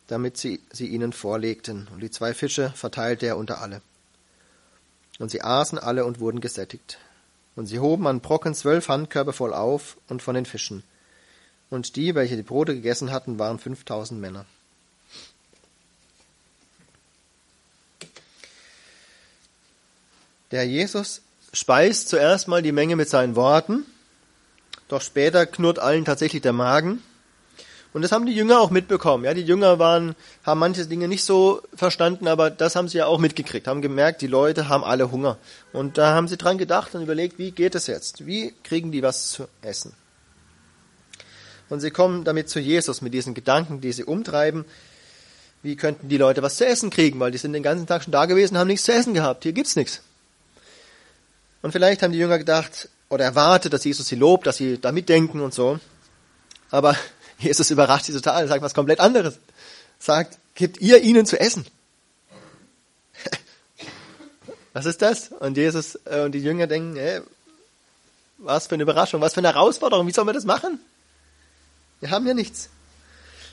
damit 0.06 0.36
sie 0.36 0.60
sie 0.72 0.88
ihnen 0.88 1.12
vorlegten, 1.12 1.88
und 1.92 2.00
die 2.00 2.10
zwei 2.10 2.34
Fische 2.34 2.70
verteilte 2.74 3.26
er 3.26 3.36
unter 3.36 3.60
alle. 3.60 3.80
Und 5.18 5.30
sie 5.30 5.42
aßen 5.42 5.78
alle 5.78 6.04
und 6.04 6.20
wurden 6.20 6.40
gesättigt. 6.40 6.98
Und 7.56 7.66
sie 7.66 7.78
hoben 7.78 8.06
an 8.06 8.20
Brocken 8.20 8.54
zwölf 8.54 8.88
Handkörbe 8.88 9.32
voll 9.32 9.52
auf 9.52 9.96
und 10.08 10.22
von 10.22 10.34
den 10.34 10.46
Fischen 10.46 10.82
und 11.70 11.96
die, 11.96 12.14
welche 12.14 12.36
die 12.36 12.42
Brote 12.42 12.74
gegessen 12.74 13.12
hatten, 13.12 13.38
waren 13.38 13.58
5000 13.58 14.20
Männer. 14.20 14.44
Der 20.50 20.66
Jesus 20.66 21.22
speist 21.52 22.08
zuerst 22.08 22.48
mal 22.48 22.60
die 22.60 22.72
Menge 22.72 22.96
mit 22.96 23.08
seinen 23.08 23.36
Worten, 23.36 23.86
doch 24.88 25.00
später 25.00 25.46
knurrt 25.46 25.78
allen 25.78 26.04
tatsächlich 26.04 26.42
der 26.42 26.52
Magen. 26.52 27.02
Und 27.92 28.02
das 28.02 28.12
haben 28.12 28.26
die 28.26 28.34
Jünger 28.34 28.60
auch 28.60 28.70
mitbekommen. 28.70 29.24
Ja, 29.24 29.34
die 29.34 29.42
Jünger 29.42 29.80
waren, 29.80 30.14
haben 30.44 30.60
manche 30.60 30.86
Dinge 30.86 31.08
nicht 31.08 31.24
so 31.24 31.62
verstanden, 31.74 32.28
aber 32.28 32.50
das 32.50 32.76
haben 32.76 32.88
sie 32.88 32.98
ja 32.98 33.06
auch 33.06 33.18
mitgekriegt, 33.18 33.66
haben 33.66 33.82
gemerkt, 33.82 34.22
die 34.22 34.28
Leute 34.28 34.68
haben 34.68 34.84
alle 34.84 35.10
Hunger. 35.10 35.38
Und 35.72 35.98
da 35.98 36.14
haben 36.14 36.28
sie 36.28 36.36
dran 36.36 36.58
gedacht 36.58 36.94
und 36.94 37.02
überlegt, 37.02 37.38
wie 37.38 37.50
geht 37.50 37.74
es 37.74 37.88
jetzt? 37.88 38.26
Wie 38.26 38.54
kriegen 38.62 38.92
die 38.92 39.02
was 39.02 39.30
zu 39.30 39.48
essen? 39.62 39.92
Und 41.70 41.80
sie 41.80 41.90
kommen 41.90 42.24
damit 42.24 42.50
zu 42.50 42.58
Jesus 42.58 43.00
mit 43.00 43.14
diesen 43.14 43.32
Gedanken, 43.32 43.80
die 43.80 43.92
sie 43.92 44.04
umtreiben. 44.04 44.64
Wie 45.62 45.76
könnten 45.76 46.08
die 46.08 46.16
Leute 46.16 46.42
was 46.42 46.56
zu 46.56 46.66
essen 46.66 46.90
kriegen? 46.90 47.20
Weil 47.20 47.30
die 47.30 47.38
sind 47.38 47.52
den 47.52 47.62
ganzen 47.62 47.86
Tag 47.86 48.02
schon 48.02 48.12
da 48.12 48.26
gewesen, 48.26 48.58
haben 48.58 48.66
nichts 48.66 48.84
zu 48.84 48.92
essen 48.92 49.14
gehabt. 49.14 49.44
Hier 49.44 49.52
gibt's 49.52 49.76
nichts. 49.76 50.02
Und 51.62 51.72
vielleicht 51.72 52.02
haben 52.02 52.12
die 52.12 52.18
Jünger 52.18 52.38
gedacht 52.38 52.88
oder 53.08 53.24
erwartet, 53.24 53.72
dass 53.72 53.84
Jesus 53.84 54.08
sie 54.08 54.16
lobt, 54.16 54.46
dass 54.46 54.56
sie 54.56 54.80
da 54.80 54.90
mitdenken 54.90 55.40
und 55.40 55.54
so. 55.54 55.78
Aber 56.70 56.96
Jesus 57.38 57.70
überrascht 57.70 58.06
sie 58.06 58.12
total, 58.12 58.48
sagt 58.48 58.62
was 58.62 58.74
komplett 58.74 58.98
anderes. 58.98 59.38
Sagt, 59.98 60.38
gebt 60.54 60.80
ihr 60.80 61.02
ihnen 61.02 61.24
zu 61.24 61.38
essen. 61.38 61.66
was 64.72 64.86
ist 64.86 65.02
das? 65.02 65.28
Und 65.28 65.56
Jesus 65.56 65.98
äh, 66.06 66.22
und 66.22 66.32
die 66.32 66.40
Jünger 66.40 66.66
denken, 66.66 66.96
hey, 66.96 67.20
was 68.38 68.66
für 68.66 68.74
eine 68.74 68.82
Überraschung, 68.82 69.20
was 69.20 69.34
für 69.34 69.40
eine 69.40 69.52
Herausforderung, 69.52 70.06
wie 70.06 70.12
sollen 70.12 70.26
wir 70.26 70.32
das 70.32 70.44
machen? 70.44 70.80
Wir 72.00 72.10
haben 72.10 72.26
ja 72.26 72.34
nichts. 72.34 72.70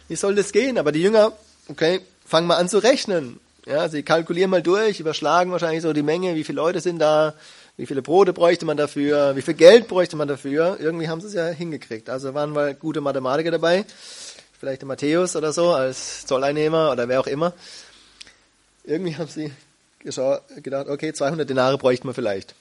Wie 0.07 0.15
soll 0.15 0.35
das 0.35 0.51
gehen? 0.51 0.77
Aber 0.77 0.91
die 0.91 1.01
Jünger, 1.01 1.33
okay, 1.67 2.01
fangen 2.25 2.47
mal 2.47 2.55
an 2.57 2.69
zu 2.69 2.79
rechnen. 2.79 3.39
Ja, 3.65 3.89
sie 3.89 4.03
kalkulieren 4.03 4.49
mal 4.49 4.61
durch, 4.61 5.01
überschlagen 5.01 5.51
wahrscheinlich 5.51 5.81
so 5.81 5.91
die 5.91 6.03
Menge, 6.03 6.35
wie 6.35 6.45
viele 6.45 6.55
Leute 6.55 6.79
sind 6.79 6.99
da, 6.99 7.33
wie 7.75 7.85
viele 7.85 8.01
Brote 8.01 8.31
bräuchte 8.31 8.65
man 8.65 8.77
dafür, 8.77 9.35
wie 9.35 9.41
viel 9.41 9.53
Geld 9.53 9.89
bräuchte 9.89 10.15
man 10.15 10.29
dafür. 10.29 10.77
Irgendwie 10.79 11.09
haben 11.09 11.19
sie 11.19 11.27
es 11.27 11.33
ja 11.33 11.47
hingekriegt. 11.47 12.09
Also 12.09 12.33
waren 12.33 12.51
mal 12.51 12.73
gute 12.73 13.01
Mathematiker 13.01 13.51
dabei. 13.51 13.85
Vielleicht 14.59 14.81
der 14.81 14.87
Matthäus 14.87 15.35
oder 15.35 15.51
so 15.51 15.73
als 15.73 16.25
Zolleinnehmer 16.25 16.91
oder 16.91 17.09
wer 17.09 17.19
auch 17.19 17.27
immer. 17.27 17.53
Irgendwie 18.85 19.17
haben 19.17 19.27
sie 19.27 19.51
gedacht, 20.63 20.87
okay, 20.87 21.11
200 21.11 21.47
Denare 21.49 21.77
bräuchte 21.77 22.07
man 22.07 22.15
vielleicht. 22.15 22.55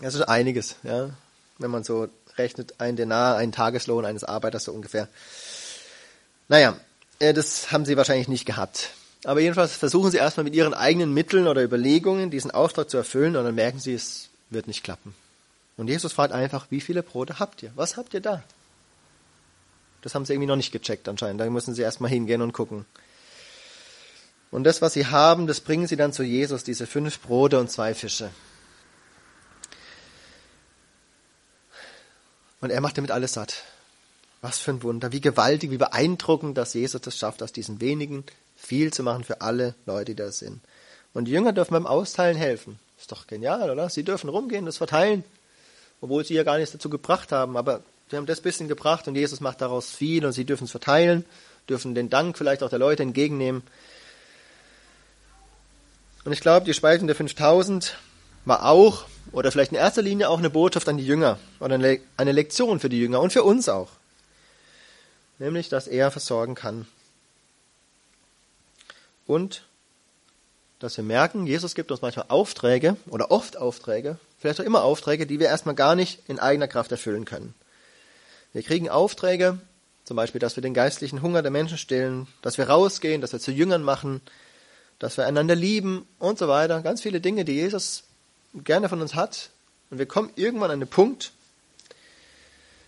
Das 0.00 0.14
ist 0.14 0.22
einiges, 0.22 0.76
ja, 0.82 1.10
wenn 1.58 1.70
man 1.70 1.84
so 1.84 2.08
rechnet 2.36 2.80
ein 2.80 2.96
Denar, 2.96 3.36
ein 3.36 3.52
Tageslohn 3.52 4.04
eines 4.04 4.24
Arbeiters 4.24 4.64
so 4.64 4.72
ungefähr. 4.72 5.08
Naja, 6.48 6.78
äh, 7.18 7.34
das 7.34 7.72
haben 7.72 7.84
sie 7.84 7.96
wahrscheinlich 7.96 8.28
nicht 8.28 8.46
gehabt. 8.46 8.90
Aber 9.24 9.40
jedenfalls 9.40 9.74
versuchen 9.74 10.10
sie 10.10 10.18
erstmal 10.18 10.44
mit 10.44 10.54
ihren 10.54 10.74
eigenen 10.74 11.12
Mitteln 11.12 11.48
oder 11.48 11.62
Überlegungen 11.62 12.30
diesen 12.30 12.50
Auftrag 12.50 12.88
zu 12.88 12.96
erfüllen 12.96 13.36
und 13.36 13.44
dann 13.44 13.54
merken 13.54 13.80
sie, 13.80 13.94
es 13.94 14.28
wird 14.50 14.68
nicht 14.68 14.84
klappen. 14.84 15.14
Und 15.76 15.88
Jesus 15.88 16.12
fragt 16.12 16.32
einfach, 16.32 16.66
wie 16.70 16.80
viele 16.80 17.02
Brote 17.02 17.38
habt 17.38 17.62
ihr? 17.62 17.72
Was 17.74 17.96
habt 17.96 18.14
ihr 18.14 18.20
da? 18.20 18.42
Das 20.02 20.14
haben 20.14 20.24
sie 20.24 20.32
irgendwie 20.32 20.48
noch 20.48 20.56
nicht 20.56 20.72
gecheckt 20.72 21.08
anscheinend. 21.08 21.40
Da 21.40 21.50
müssen 21.50 21.74
sie 21.74 21.82
erstmal 21.82 22.10
hingehen 22.10 22.42
und 22.42 22.52
gucken. 22.52 22.84
Und 24.50 24.64
das, 24.64 24.80
was 24.80 24.94
sie 24.94 25.06
haben, 25.06 25.46
das 25.46 25.60
bringen 25.60 25.86
sie 25.86 25.96
dann 25.96 26.12
zu 26.12 26.22
Jesus, 26.22 26.64
diese 26.64 26.86
fünf 26.86 27.20
Brote 27.20 27.58
und 27.58 27.70
zwei 27.70 27.94
Fische. 27.94 28.30
Und 32.60 32.70
er 32.70 32.80
macht 32.80 32.96
damit 32.98 33.10
alles 33.10 33.34
satt. 33.34 33.62
Was 34.40 34.58
für 34.58 34.72
ein 34.72 34.82
Wunder, 34.82 35.12
wie 35.12 35.20
gewaltig, 35.20 35.70
wie 35.70 35.78
beeindruckend, 35.78 36.56
dass 36.56 36.74
Jesus 36.74 37.00
das 37.00 37.16
schafft, 37.16 37.42
aus 37.42 37.52
diesen 37.52 37.80
wenigen 37.80 38.24
viel 38.56 38.92
zu 38.92 39.02
machen 39.02 39.24
für 39.24 39.40
alle 39.40 39.74
Leute, 39.86 40.06
die 40.06 40.16
da 40.16 40.30
sind. 40.30 40.60
Und 41.14 41.24
die 41.24 41.32
Jünger 41.32 41.52
dürfen 41.52 41.72
beim 41.74 41.86
Austeilen 41.86 42.36
helfen. 42.36 42.78
Ist 42.98 43.10
doch 43.12 43.26
genial, 43.26 43.70
oder? 43.70 43.88
Sie 43.88 44.02
dürfen 44.02 44.28
rumgehen, 44.28 44.66
das 44.66 44.76
verteilen, 44.76 45.24
obwohl 46.00 46.24
sie 46.24 46.34
ja 46.34 46.42
gar 46.42 46.58
nichts 46.58 46.72
dazu 46.72 46.90
gebracht 46.90 47.32
haben. 47.32 47.56
Aber 47.56 47.82
sie 48.10 48.16
haben 48.16 48.26
das 48.26 48.40
bisschen 48.40 48.68
gebracht 48.68 49.08
und 49.08 49.14
Jesus 49.14 49.40
macht 49.40 49.60
daraus 49.60 49.90
viel 49.90 50.24
und 50.24 50.32
sie 50.32 50.44
dürfen 50.44 50.64
es 50.64 50.70
verteilen, 50.70 51.24
dürfen 51.68 51.94
den 51.94 52.10
Dank 52.10 52.36
vielleicht 52.36 52.62
auch 52.62 52.70
der 52.70 52.78
Leute 52.78 53.02
entgegennehmen. 53.02 53.62
Und 56.24 56.32
ich 56.32 56.40
glaube, 56.40 56.66
die 56.66 56.74
Spaltung 56.74 57.06
der 57.06 57.16
5000 57.16 57.96
war 58.44 58.64
auch 58.66 59.06
oder 59.32 59.52
vielleicht 59.52 59.72
in 59.72 59.78
erster 59.78 60.02
Linie 60.02 60.28
auch 60.28 60.38
eine 60.38 60.50
Botschaft 60.50 60.88
an 60.88 60.96
die 60.96 61.06
Jünger 61.06 61.38
oder 61.60 61.74
eine 61.74 62.32
Lektion 62.32 62.80
für 62.80 62.88
die 62.88 63.00
Jünger 63.00 63.20
und 63.20 63.32
für 63.32 63.42
uns 63.42 63.68
auch. 63.68 63.90
Nämlich, 65.38 65.68
dass 65.68 65.86
er 65.86 66.10
versorgen 66.10 66.54
kann. 66.54 66.86
Und 69.26 69.64
dass 70.78 70.96
wir 70.96 71.04
merken, 71.04 71.46
Jesus 71.46 71.74
gibt 71.74 71.90
uns 71.90 72.02
manchmal 72.02 72.26
Aufträge 72.28 72.96
oder 73.08 73.30
oft 73.30 73.56
Aufträge, 73.56 74.18
vielleicht 74.38 74.60
auch 74.60 74.64
immer 74.64 74.82
Aufträge, 74.82 75.26
die 75.26 75.40
wir 75.40 75.48
erstmal 75.48 75.74
gar 75.74 75.94
nicht 75.94 76.22
in 76.28 76.38
eigener 76.38 76.68
Kraft 76.68 76.92
erfüllen 76.92 77.24
können. 77.24 77.54
Wir 78.52 78.62
kriegen 78.62 78.88
Aufträge, 78.88 79.58
zum 80.04 80.16
Beispiel, 80.16 80.40
dass 80.40 80.56
wir 80.56 80.62
den 80.62 80.74
geistlichen 80.74 81.20
Hunger 81.20 81.42
der 81.42 81.50
Menschen 81.50 81.76
stillen, 81.76 82.26
dass 82.40 82.56
wir 82.56 82.70
rausgehen, 82.70 83.20
dass 83.20 83.32
wir 83.32 83.40
zu 83.40 83.50
Jüngern 83.50 83.82
machen, 83.82 84.22
dass 84.98 85.16
wir 85.16 85.26
einander 85.26 85.54
lieben 85.54 86.08
und 86.18 86.38
so 86.38 86.48
weiter. 86.48 86.80
Ganz 86.80 87.02
viele 87.02 87.20
Dinge, 87.20 87.44
die 87.44 87.54
Jesus 87.54 88.04
gerne 88.54 88.88
von 88.88 89.00
uns 89.00 89.14
hat. 89.14 89.50
Und 89.90 89.98
wir 89.98 90.06
kommen 90.06 90.30
irgendwann 90.36 90.70
an 90.70 90.80
den 90.80 90.88
Punkt, 90.88 91.32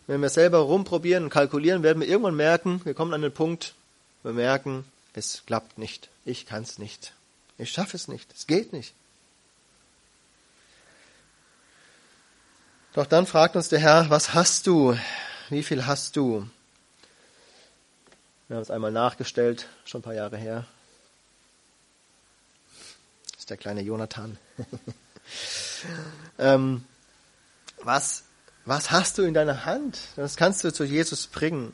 wenn 0.07 0.23
wir 0.23 0.29
selber 0.29 0.59
rumprobieren 0.59 1.25
und 1.25 1.31
kalkulieren, 1.31 1.83
werden 1.83 2.01
wir 2.01 2.09
irgendwann 2.09 2.35
merken, 2.35 2.81
wir 2.85 2.95
kommen 2.95 3.15
an 3.15 3.23
den 3.23 3.33
Punkt, 3.33 3.75
wir 4.23 4.33
merken, 4.33 4.85
es 5.15 5.45
klappt 5.47 5.79
nicht. 5.79 6.09
Ich 6.25 6.47
kann 6.47 6.63
es 6.63 6.79
nicht. 6.79 7.13
Ich 7.59 7.71
schaffe 7.71 7.97
es 7.97 8.09
nicht. 8.09 8.33
Es 8.35 8.47
geht 8.47 8.73
nicht. 8.73 8.93
Doch 12.93 13.07
dann 13.07 13.27
fragt 13.27 13.55
uns 13.55 13.69
der 13.69 13.79
Herr, 13.79 14.11
was 14.11 14.35
hast 14.35 14.67
du? 14.67 14.99
Wie 15.49 15.63
viel 15.63 15.87
hast 15.87 16.17
du? 16.17 16.49
Wir 18.49 18.57
haben 18.57 18.63
es 18.63 18.71
einmal 18.71 18.91
nachgestellt, 18.91 19.69
schon 19.85 20.01
ein 20.01 20.03
paar 20.03 20.15
Jahre 20.15 20.37
her. 20.37 20.67
Das 23.31 23.43
ist 23.43 23.51
der 23.51 23.57
kleine 23.57 23.83
Jonathan. 23.83 24.39
ähm, 26.39 26.85
was, 27.83 28.25
was 28.65 28.91
hast 28.91 29.19
du 29.19 29.23
in 29.23 29.35
deiner 29.35 29.65
Hand? 29.65 29.99
Das 30.17 30.37
kannst 30.37 30.65
du 30.65 30.73
zu 30.73 30.85
Jesus 30.85 31.27
bringen. 31.27 31.73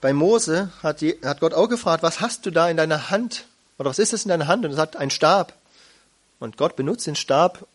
Bei 0.00 0.12
Mose 0.12 0.70
hat, 0.82 1.00
die, 1.00 1.18
hat 1.22 1.40
Gott 1.40 1.54
auch 1.54 1.68
gefragt, 1.68 2.02
was 2.02 2.20
hast 2.20 2.46
du 2.46 2.50
da 2.50 2.68
in 2.68 2.76
deiner 2.76 3.10
Hand? 3.10 3.46
Oder 3.78 3.90
was 3.90 3.98
ist 3.98 4.12
es 4.12 4.24
in 4.24 4.30
deiner 4.30 4.46
Hand? 4.46 4.64
Und 4.64 4.72
er 4.72 4.76
sagt, 4.76 4.96
ein 4.96 5.10
Stab. 5.10 5.54
Und 6.38 6.56
Gott 6.56 6.76
benutzt 6.76 7.06
den 7.06 7.16
Stab, 7.16 7.66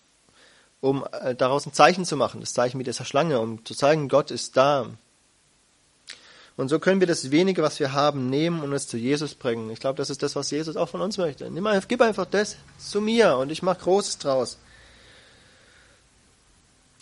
um 0.82 1.06
äh, 1.22 1.36
daraus 1.36 1.66
ein 1.66 1.74
Zeichen 1.74 2.06
zu 2.06 2.18
machen, 2.18 2.42
das 2.42 2.54
Zeichen 2.54 2.78
mit 2.78 2.88
dieser 2.88 3.06
Schlange, 3.06 3.40
um 3.40 3.64
zu 3.64 3.76
zeigen, 3.76 4.10
Gott 4.10 4.32
ist 4.32 4.58
da. 4.58 4.88
Und 6.58 6.70
so 6.70 6.80
können 6.80 7.02
wir 7.02 7.08
das 7.08 7.32
wenige, 7.32 7.62
was 7.64 7.80
wir 7.80 7.92
haben, 7.92 8.30
nehmen 8.30 8.62
und 8.62 8.72
es 8.72 8.88
zu 8.88 8.98
Jesus 8.98 9.36
bringen. 9.36 9.70
Ich 9.72 9.80
glaube, 9.80 9.98
das 9.98 10.10
ist 10.10 10.24
das, 10.24 10.36
was 10.36 10.52
Jesus 10.52 10.78
auch 10.78 10.88
von 10.88 11.02
uns 11.02 11.18
möchte. 11.18 11.50
Nimm 11.52 11.68
einfach, 11.68 11.88
gib 11.88 12.02
einfach 12.02 12.26
das 12.26 12.56
zu 12.80 13.02
mir 13.02 13.38
und 13.38 13.52
ich 13.52 13.62
mache 13.62 13.82
Großes 13.82 14.20
draus. 14.20 14.58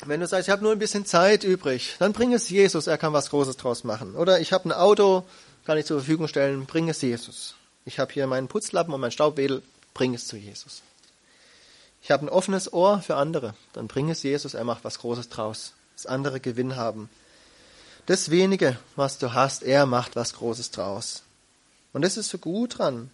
Wenn 0.06 0.20
du 0.20 0.28
sagst, 0.28 0.48
ich 0.48 0.52
habe 0.52 0.64
nur 0.64 0.72
ein 0.72 0.80
bisschen 0.80 1.06
Zeit 1.06 1.44
übrig, 1.44 1.96
dann 2.00 2.14
bring 2.14 2.34
es 2.34 2.50
Jesus, 2.50 2.88
er 2.88 2.98
kann 2.98 3.14
was 3.14 3.30
Großes 3.30 3.58
draus 3.58 3.84
machen. 3.84 4.16
Oder 4.16 4.42
ich 4.42 4.52
habe 4.52 4.68
ein 4.68 4.74
Auto, 4.74 5.24
kann 5.66 5.78
ich 5.78 5.86
zur 5.86 6.00
Verfügung 6.00 6.28
stellen, 6.28 6.66
bring 6.66 6.90
es 6.90 7.02
Jesus. 7.02 7.56
Ich 7.86 8.00
habe 8.00 8.12
hier 8.12 8.26
meinen 8.28 8.48
Putzlappen 8.48 8.94
und 8.94 9.02
mein 9.02 9.12
Staubwedel, 9.12 9.62
bring 9.94 10.16
es 10.16 10.28
zu 10.28 10.36
Jesus. 10.36 10.82
Ich 12.02 12.12
habe 12.12 12.26
ein 12.26 12.30
offenes 12.30 12.74
Ohr 12.74 13.02
für 13.02 13.16
andere, 13.16 13.54
dann 13.72 13.88
bring 13.88 14.10
es 14.10 14.24
Jesus, 14.24 14.56
er 14.56 14.66
macht 14.66 14.84
was 14.84 15.00
Großes 15.00 15.30
draus, 15.30 15.74
dass 15.96 16.06
andere 16.06 16.40
Gewinn 16.40 16.76
haben. 16.76 17.10
Das 18.06 18.30
wenige, 18.30 18.78
was 18.96 19.18
du 19.18 19.34
hast, 19.34 19.64
er 19.64 19.86
macht 19.86 20.16
was 20.16 20.34
Großes 20.34 20.72
draus. 20.72 21.24
Und 21.94 22.02
das 22.02 22.18
ist 22.18 22.30
so 22.30 22.38
gut 22.38 22.80
dran, 22.80 23.10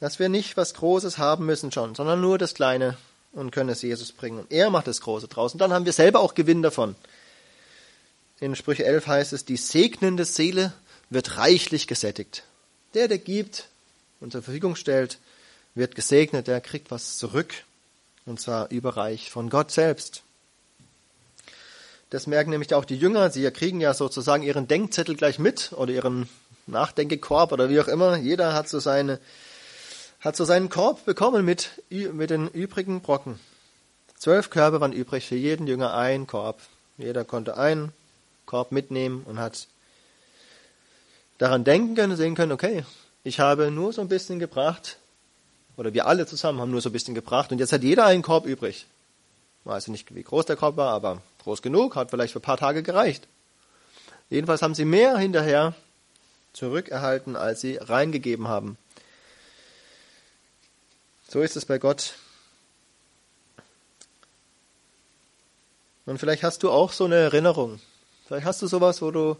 dass 0.00 0.18
wir 0.18 0.28
nicht 0.28 0.56
was 0.56 0.74
Großes 0.74 1.18
haben 1.18 1.46
müssen 1.46 1.70
schon, 1.70 1.94
sondern 1.94 2.20
nur 2.20 2.38
das 2.38 2.54
Kleine 2.54 2.96
und 3.32 3.50
können 3.50 3.70
es 3.70 3.82
Jesus 3.82 4.12
bringen. 4.12 4.40
Und 4.40 4.52
er 4.52 4.70
macht 4.70 4.88
das 4.88 5.00
Große 5.00 5.28
draus. 5.28 5.52
Und 5.52 5.60
dann 5.60 5.72
haben 5.72 5.84
wir 5.84 5.92
selber 5.92 6.20
auch 6.20 6.34
Gewinn 6.34 6.62
davon. 6.62 6.96
In 8.40 8.56
Sprüche 8.56 8.84
11 8.84 9.06
heißt 9.06 9.32
es, 9.32 9.44
die 9.44 9.56
segnende 9.56 10.24
Seele 10.24 10.72
wird 11.08 11.38
reichlich 11.38 11.86
gesättigt. 11.86 12.42
Der, 12.94 13.08
der 13.08 13.18
gibt 13.18 13.68
und 14.20 14.32
zur 14.32 14.42
Verfügung 14.42 14.76
stellt, 14.76 15.18
wird 15.74 15.94
gesegnet, 15.94 16.46
der 16.46 16.60
kriegt 16.60 16.90
was 16.90 17.16
zurück. 17.16 17.54
Und 18.24 18.40
zwar 18.40 18.70
überreich 18.70 19.30
von 19.30 19.50
Gott 19.50 19.70
selbst. 19.70 20.22
Das 22.10 22.26
merken 22.26 22.50
nämlich 22.50 22.72
auch 22.74 22.84
die 22.84 22.96
Jünger. 22.96 23.30
Sie 23.30 23.50
kriegen 23.50 23.80
ja 23.80 23.92
sozusagen 23.92 24.42
ihren 24.42 24.68
Denkzettel 24.68 25.16
gleich 25.16 25.38
mit 25.38 25.72
oder 25.72 25.92
ihren 25.92 26.28
Nachdenkekorb 26.66 27.52
oder 27.52 27.68
wie 27.68 27.80
auch 27.80 27.88
immer. 27.88 28.16
Jeder 28.16 28.54
hat 28.54 28.68
so 28.68 28.78
seine, 28.78 29.18
hat 30.20 30.36
so 30.36 30.44
seinen 30.44 30.68
Korb 30.68 31.04
bekommen 31.04 31.44
mit, 31.44 31.82
mit 31.90 32.30
den 32.30 32.48
übrigen 32.48 33.00
Brocken. 33.00 33.40
Zwölf 34.18 34.50
Körbe 34.50 34.80
waren 34.80 34.92
übrig, 34.92 35.26
für 35.26 35.36
jeden 35.36 35.66
Jünger 35.66 35.94
ein 35.94 36.26
Korb. 36.26 36.60
Jeder 36.96 37.24
konnte 37.24 37.56
einen 37.56 37.92
Korb 38.46 38.72
mitnehmen 38.72 39.22
und 39.24 39.38
hat 39.38 39.66
daran 41.38 41.64
denken 41.64 41.94
können, 41.94 42.16
sehen 42.16 42.34
können, 42.34 42.52
okay, 42.52 42.84
ich 43.24 43.40
habe 43.40 43.70
nur 43.70 43.92
so 43.92 44.00
ein 44.00 44.08
bisschen 44.08 44.38
gebracht, 44.38 44.96
oder 45.76 45.92
wir 45.92 46.06
alle 46.06 46.26
zusammen 46.26 46.60
haben 46.60 46.70
nur 46.70 46.80
so 46.80 46.88
ein 46.88 46.92
bisschen 46.92 47.14
gebracht 47.14 47.52
und 47.52 47.58
jetzt 47.58 47.72
hat 47.72 47.82
jeder 47.82 48.06
einen 48.06 48.22
Korb 48.22 48.46
übrig. 48.46 48.86
Weiß 49.64 49.88
nicht, 49.88 50.14
wie 50.14 50.22
groß 50.22 50.46
der 50.46 50.56
Korb 50.56 50.76
war, 50.76 50.92
aber 50.92 51.20
groß 51.46 51.62
genug, 51.62 51.94
hat 51.94 52.10
vielleicht 52.10 52.32
für 52.32 52.40
ein 52.40 52.42
paar 52.42 52.56
Tage 52.56 52.82
gereicht. 52.82 53.28
Jedenfalls 54.30 54.62
haben 54.62 54.74
sie 54.74 54.84
mehr 54.84 55.16
hinterher 55.16 55.74
zurückerhalten, 56.52 57.36
als 57.36 57.60
sie 57.60 57.76
reingegeben 57.76 58.48
haben. 58.48 58.76
So 61.28 61.40
ist 61.40 61.56
es 61.56 61.64
bei 61.64 61.78
Gott. 61.78 62.14
Und 66.04 66.18
vielleicht 66.18 66.42
hast 66.42 66.64
du 66.64 66.70
auch 66.72 66.92
so 66.92 67.04
eine 67.04 67.14
Erinnerung. 67.14 67.78
Vielleicht 68.26 68.46
hast 68.46 68.60
du 68.62 68.66
sowas, 68.66 69.00
wo 69.00 69.12
du 69.12 69.36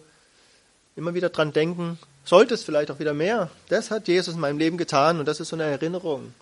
immer 0.95 1.15
wieder 1.15 1.31
dran 1.31 1.53
denken 1.53 1.99
solltest, 2.25 2.65
vielleicht 2.65 2.93
auch 2.93 3.01
wieder 3.01 3.15
mehr. 3.15 3.51
Das 3.69 3.91
hat 3.91 4.07
Jesus 4.07 4.35
in 4.35 4.41
meinem 4.41 4.59
Leben 4.59 4.79
getan 4.79 5.19
und 5.19 5.27
das 5.27 5.41
ist 5.41 5.49
so 5.49 5.57
eine 5.57 5.65
Erinnerung. 5.65 6.35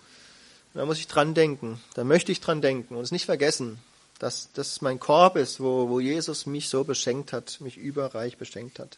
da 0.75 0.85
muss 0.85 0.99
ich 0.99 1.07
dran 1.07 1.33
denken. 1.33 1.81
Da 1.95 2.03
möchte 2.03 2.31
ich 2.31 2.39
dran 2.39 2.61
denken 2.61 2.95
und 2.95 3.03
es 3.03 3.11
nicht 3.11 3.25
vergessen 3.25 3.79
dass 4.19 4.49
das 4.53 4.81
mein 4.81 4.99
Korb 4.99 5.35
ist, 5.35 5.59
wo, 5.59 5.89
wo 5.89 5.99
Jesus 5.99 6.45
mich 6.45 6.69
so 6.69 6.83
beschenkt 6.83 7.33
hat, 7.33 7.59
mich 7.59 7.77
überreich 7.77 8.37
beschenkt 8.37 8.79
hat. 8.79 8.97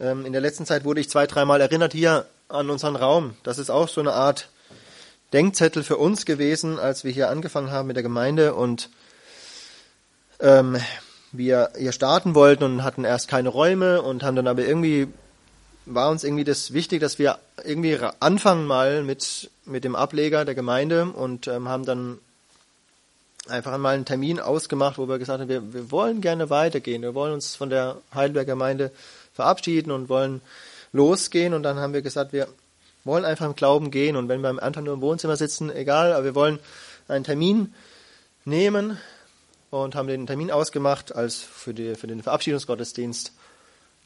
Ähm, 0.00 0.26
in 0.26 0.32
der 0.32 0.40
letzten 0.40 0.66
Zeit 0.66 0.84
wurde 0.84 1.00
ich 1.00 1.10
zwei, 1.10 1.26
dreimal 1.26 1.60
erinnert 1.60 1.92
hier 1.92 2.26
an 2.48 2.70
unseren 2.70 2.96
Raum. 2.96 3.34
Das 3.42 3.58
ist 3.58 3.70
auch 3.70 3.88
so 3.88 4.00
eine 4.00 4.12
Art 4.12 4.48
Denkzettel 5.32 5.82
für 5.82 5.96
uns 5.96 6.24
gewesen, 6.24 6.78
als 6.78 7.04
wir 7.04 7.12
hier 7.12 7.28
angefangen 7.30 7.70
haben 7.70 7.88
mit 7.88 7.96
der 7.96 8.02
Gemeinde 8.02 8.54
und 8.54 8.90
ähm, 10.40 10.78
wir 11.32 11.70
hier 11.76 11.92
starten 11.92 12.34
wollten 12.34 12.64
und 12.64 12.84
hatten 12.84 13.04
erst 13.04 13.28
keine 13.28 13.48
Räume 13.48 14.02
und 14.02 14.22
haben 14.22 14.36
dann 14.36 14.46
aber 14.46 14.64
irgendwie 14.64 15.08
war 15.88 16.10
uns 16.10 16.24
irgendwie 16.24 16.44
das 16.44 16.72
wichtig, 16.72 17.00
dass 17.00 17.18
wir 17.18 17.38
irgendwie 17.64 17.98
anfangen 18.18 18.66
mal 18.66 19.02
mit 19.02 19.50
mit 19.64 19.84
dem 19.84 19.94
Ableger 19.94 20.44
der 20.44 20.54
Gemeinde 20.54 21.06
und 21.06 21.48
ähm, 21.48 21.68
haben 21.68 21.84
dann 21.84 22.18
einfach 23.48 23.72
einmal 23.72 23.94
einen 23.94 24.04
Termin 24.04 24.40
ausgemacht, 24.40 24.98
wo 24.98 25.08
wir 25.08 25.18
gesagt 25.18 25.40
haben, 25.40 25.48
wir, 25.48 25.72
wir 25.72 25.90
wollen 25.90 26.20
gerne 26.20 26.50
weitergehen. 26.50 27.02
Wir 27.02 27.14
wollen 27.14 27.32
uns 27.32 27.56
von 27.56 27.70
der 27.70 27.96
Heidelberger 28.14 28.52
Gemeinde 28.52 28.90
verabschieden 29.32 29.90
und 29.90 30.08
wollen 30.08 30.40
losgehen. 30.92 31.54
Und 31.54 31.62
dann 31.62 31.78
haben 31.78 31.92
wir 31.92 32.02
gesagt, 32.02 32.32
wir 32.32 32.48
wollen 33.04 33.24
einfach 33.24 33.46
im 33.46 33.54
Glauben 33.54 33.90
gehen. 33.90 34.16
Und 34.16 34.28
wenn 34.28 34.40
wir 34.40 34.62
einfach 34.62 34.82
nur 34.82 34.94
im 34.94 35.00
Wohnzimmer 35.00 35.36
sitzen, 35.36 35.70
egal, 35.70 36.12
aber 36.12 36.24
wir 36.24 36.34
wollen 36.34 36.58
einen 37.08 37.24
Termin 37.24 37.74
nehmen 38.44 38.98
und 39.70 39.94
haben 39.94 40.08
den 40.08 40.26
Termin 40.26 40.50
ausgemacht 40.50 41.14
als 41.14 41.36
für, 41.36 41.74
die, 41.74 41.94
für 41.94 42.06
den 42.06 42.22
Verabschiedungsgottesdienst. 42.22 43.32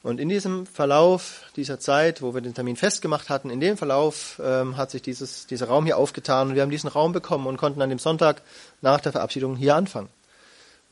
Und 0.02 0.18
in 0.18 0.30
diesem 0.30 0.64
Verlauf 0.64 1.50
dieser 1.56 1.78
Zeit, 1.78 2.22
wo 2.22 2.32
wir 2.32 2.40
den 2.40 2.54
Termin 2.54 2.76
festgemacht 2.76 3.28
hatten, 3.28 3.50
in 3.50 3.60
dem 3.60 3.76
Verlauf 3.76 4.40
ähm, 4.42 4.78
hat 4.78 4.90
sich 4.90 5.02
dieses, 5.02 5.46
dieser 5.46 5.68
Raum 5.68 5.84
hier 5.84 5.98
aufgetan 5.98 6.48
und 6.48 6.54
wir 6.54 6.62
haben 6.62 6.70
diesen 6.70 6.88
Raum 6.88 7.12
bekommen 7.12 7.46
und 7.46 7.58
konnten 7.58 7.82
an 7.82 7.90
dem 7.90 7.98
Sonntag 7.98 8.40
nach 8.80 9.00
der 9.00 9.12
Verabschiedung 9.12 9.56
hier 9.56 9.76
anfangen. 9.76 10.08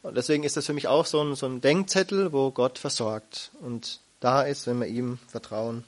Und 0.02 0.16
deswegen 0.16 0.44
ist 0.44 0.58
das 0.58 0.66
für 0.66 0.74
mich 0.74 0.88
auch 0.88 1.06
so 1.06 1.22
ein, 1.22 1.34
so 1.36 1.46
ein 1.46 1.62
Denkzettel, 1.62 2.32
wo 2.32 2.50
Gott 2.50 2.78
versorgt 2.78 3.50
und 3.62 4.00
da 4.20 4.42
ist, 4.42 4.66
wenn 4.66 4.78
wir 4.78 4.86
ihm 4.86 5.18
vertrauen. 5.28 5.84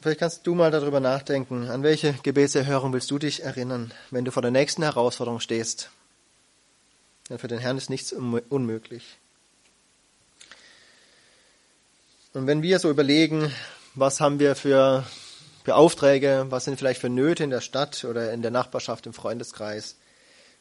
Vielleicht 0.00 0.20
kannst 0.20 0.46
du 0.46 0.54
mal 0.54 0.70
darüber 0.70 1.00
nachdenken, 1.00 1.68
an 1.68 1.82
welche 1.82 2.12
Gebetserhörung 2.22 2.92
willst 2.92 3.10
du 3.10 3.18
dich 3.18 3.42
erinnern, 3.42 3.92
wenn 4.10 4.24
du 4.24 4.30
vor 4.30 4.42
der 4.42 4.50
nächsten 4.50 4.82
Herausforderung 4.82 5.40
stehst. 5.40 5.90
Denn 7.28 7.38
für 7.38 7.48
den 7.48 7.58
Herrn 7.58 7.78
ist 7.78 7.88
nichts 7.88 8.12
unmöglich. 8.12 9.18
Und 12.34 12.46
wenn 12.46 12.62
wir 12.62 12.78
so 12.78 12.88
überlegen, 12.88 13.52
was 13.94 14.20
haben 14.20 14.38
wir 14.38 14.56
für, 14.56 15.04
für 15.64 15.74
Aufträge, 15.74 16.46
was 16.48 16.64
sind 16.64 16.78
vielleicht 16.78 17.00
für 17.00 17.10
Nöte 17.10 17.44
in 17.44 17.50
der 17.50 17.60
Stadt 17.60 18.04
oder 18.04 18.32
in 18.32 18.40
der 18.40 18.50
Nachbarschaft, 18.50 19.04
im 19.04 19.12
Freundeskreis, 19.12 19.96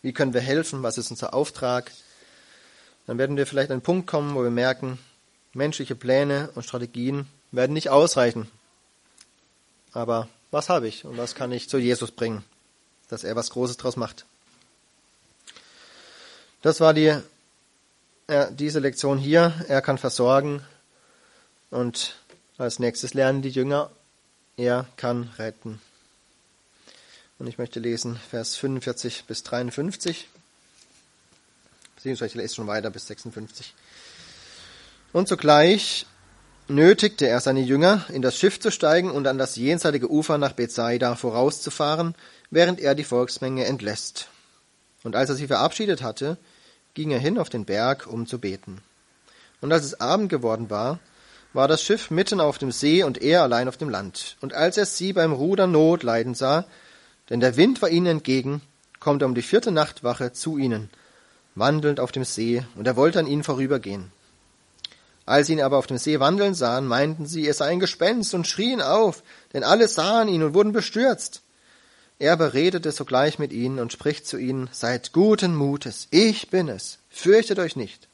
wie 0.02 0.12
können 0.12 0.34
wir 0.34 0.42
helfen, 0.42 0.84
was 0.84 0.98
ist 0.98 1.12
unser 1.12 1.34
Auftrag, 1.34 1.90
dann 3.08 3.18
werden 3.18 3.38
wir 3.38 3.48
vielleicht 3.48 3.70
an 3.70 3.76
einen 3.76 3.84
Punkt 3.84 4.06
kommen, 4.06 4.36
wo 4.36 4.44
wir 4.44 4.52
merken, 4.52 5.00
menschliche 5.54 5.96
Pläne 5.96 6.50
und 6.56 6.64
Strategien 6.64 7.26
werden 7.52 7.72
nicht 7.72 7.90
ausreichen. 7.90 8.52
Aber 9.94 10.28
was 10.52 10.68
habe 10.68 10.90
ich 10.90 11.06
und 11.06 11.18
was 11.18 11.36
kann 11.36 11.54
ich 11.54 11.70
zu 11.70 11.78
Jesus 11.78 12.12
bringen, 12.12 12.44
dass 13.08 13.24
er 13.24 13.38
was 13.38 13.50
Großes 13.50 13.78
draus 13.78 13.96
macht? 13.96 14.26
Das 16.64 16.82
war 16.82 16.94
die, 16.94 17.18
äh, 18.28 18.48
diese 18.52 18.80
Lektion 18.80 19.18
hier. 19.18 19.54
Er 19.70 19.82
kann 19.82 19.98
versorgen, 19.98 20.62
und 21.72 22.16
als 22.58 22.78
nächstes 22.78 23.16
lernen 23.16 23.42
die 23.42 23.50
Jünger, 23.50 23.90
er 24.58 24.86
kann 24.98 25.32
retten. 25.40 25.82
Und 27.40 27.48
ich 27.48 27.58
möchte 27.58 27.80
lesen 27.80 28.18
Vers 28.30 28.56
45 28.58 29.24
bis 29.26 29.42
53, 29.42 30.30
beziehungsweise 31.96 32.28
ich 32.28 32.36
lese 32.36 32.56
schon 32.56 32.68
weiter 32.68 32.92
bis 32.92 33.08
56. 33.08 33.74
Und 35.12 35.28
zugleich 35.28 36.06
nötigte 36.68 37.28
er 37.28 37.40
seine 37.40 37.62
Jünger, 37.62 38.06
in 38.10 38.22
das 38.22 38.38
Schiff 38.38 38.60
zu 38.60 38.70
steigen 38.70 39.10
und 39.10 39.28
an 39.28 39.38
das 39.38 39.56
jenseitige 39.56 40.12
Ufer 40.12 40.38
nach 40.38 40.54
Bethsaida 40.54 41.16
vorauszufahren, 41.16 42.16
während 42.52 42.80
er 42.80 42.96
die 42.96 43.04
Volksmenge 43.04 43.66
entlässt. 43.66 44.28
Und 45.04 45.16
als 45.16 45.30
er 45.30 45.36
sie 45.36 45.48
verabschiedet 45.48 46.04
hatte, 46.04 46.38
ging 46.94 47.12
er 47.12 47.20
hin 47.20 47.40
auf 47.40 47.50
den 47.50 47.66
Berg, 47.66 48.08
um 48.08 48.28
zu 48.28 48.40
beten. 48.40 48.82
Und 49.62 49.72
als 49.72 49.86
es 49.86 50.00
Abend 50.00 50.30
geworden 50.30 50.70
war, 50.70 51.00
war 51.54 51.68
das 51.68 51.84
Schiff 51.84 52.12
mitten 52.12 52.40
auf 52.40 52.58
dem 52.58 52.72
See 52.72 53.04
und 53.04 53.22
er 53.22 53.44
allein 53.44 53.68
auf 53.68 53.78
dem 53.78 53.90
Land. 53.90 54.38
Und 54.42 54.54
als 54.54 54.78
er 54.78 54.86
sie 54.86 55.14
beim 55.14 55.34
Rudern 55.34 55.72
Not 55.72 56.04
leiden 56.04 56.34
sah, 56.34 56.66
denn 57.30 57.40
der 57.40 57.58
Wind 57.58 57.82
war 57.82 57.90
ihnen 57.90 58.08
entgegen, 58.08 58.62
kommt 59.00 59.22
er 59.22 59.28
um 59.28 59.36
die 59.36 59.42
vierte 59.42 59.72
Nachtwache 59.72 60.32
zu 60.32 60.58
ihnen, 60.58 60.90
wandelnd 61.56 62.00
auf 62.00 62.12
dem 62.12 62.24
See, 62.24 62.64
und 62.76 62.88
er 62.88 62.96
wollte 62.96 63.20
an 63.20 63.28
ihnen 63.28 63.44
vorübergehen. 63.44 64.12
Als 65.26 65.48
sie 65.48 65.54
ihn 65.54 65.62
aber 65.62 65.78
auf 65.78 65.88
dem 65.88 65.98
See 65.98 66.20
wandeln 66.20 66.54
sahen, 66.54 66.88
meinten 66.88 67.26
sie, 67.26 67.46
er 67.46 67.54
sei 67.54 67.68
ein 67.68 67.80
Gespenst 67.80 68.34
und 68.34 68.48
schrien 68.48 68.82
auf, 68.82 69.24
denn 69.54 69.64
alle 69.64 69.88
sahen 69.88 70.28
ihn 70.28 70.44
und 70.44 70.54
wurden 70.54 70.72
bestürzt. 70.72 71.42
Er 72.20 72.38
beredete 72.38 72.92
sogleich 72.92 73.40
mit 73.40 73.52
ihnen 73.52 73.80
und 73.80 73.92
spricht 73.92 74.28
zu 74.28 74.38
ihnen, 74.38 74.70
seid 74.72 75.12
guten 75.12 75.56
Mutes, 75.56 76.08
ich 76.12 76.50
bin 76.50 76.70
es, 76.70 77.00
fürchtet 77.10 77.60
euch 77.60 77.76
nicht. 77.76 78.08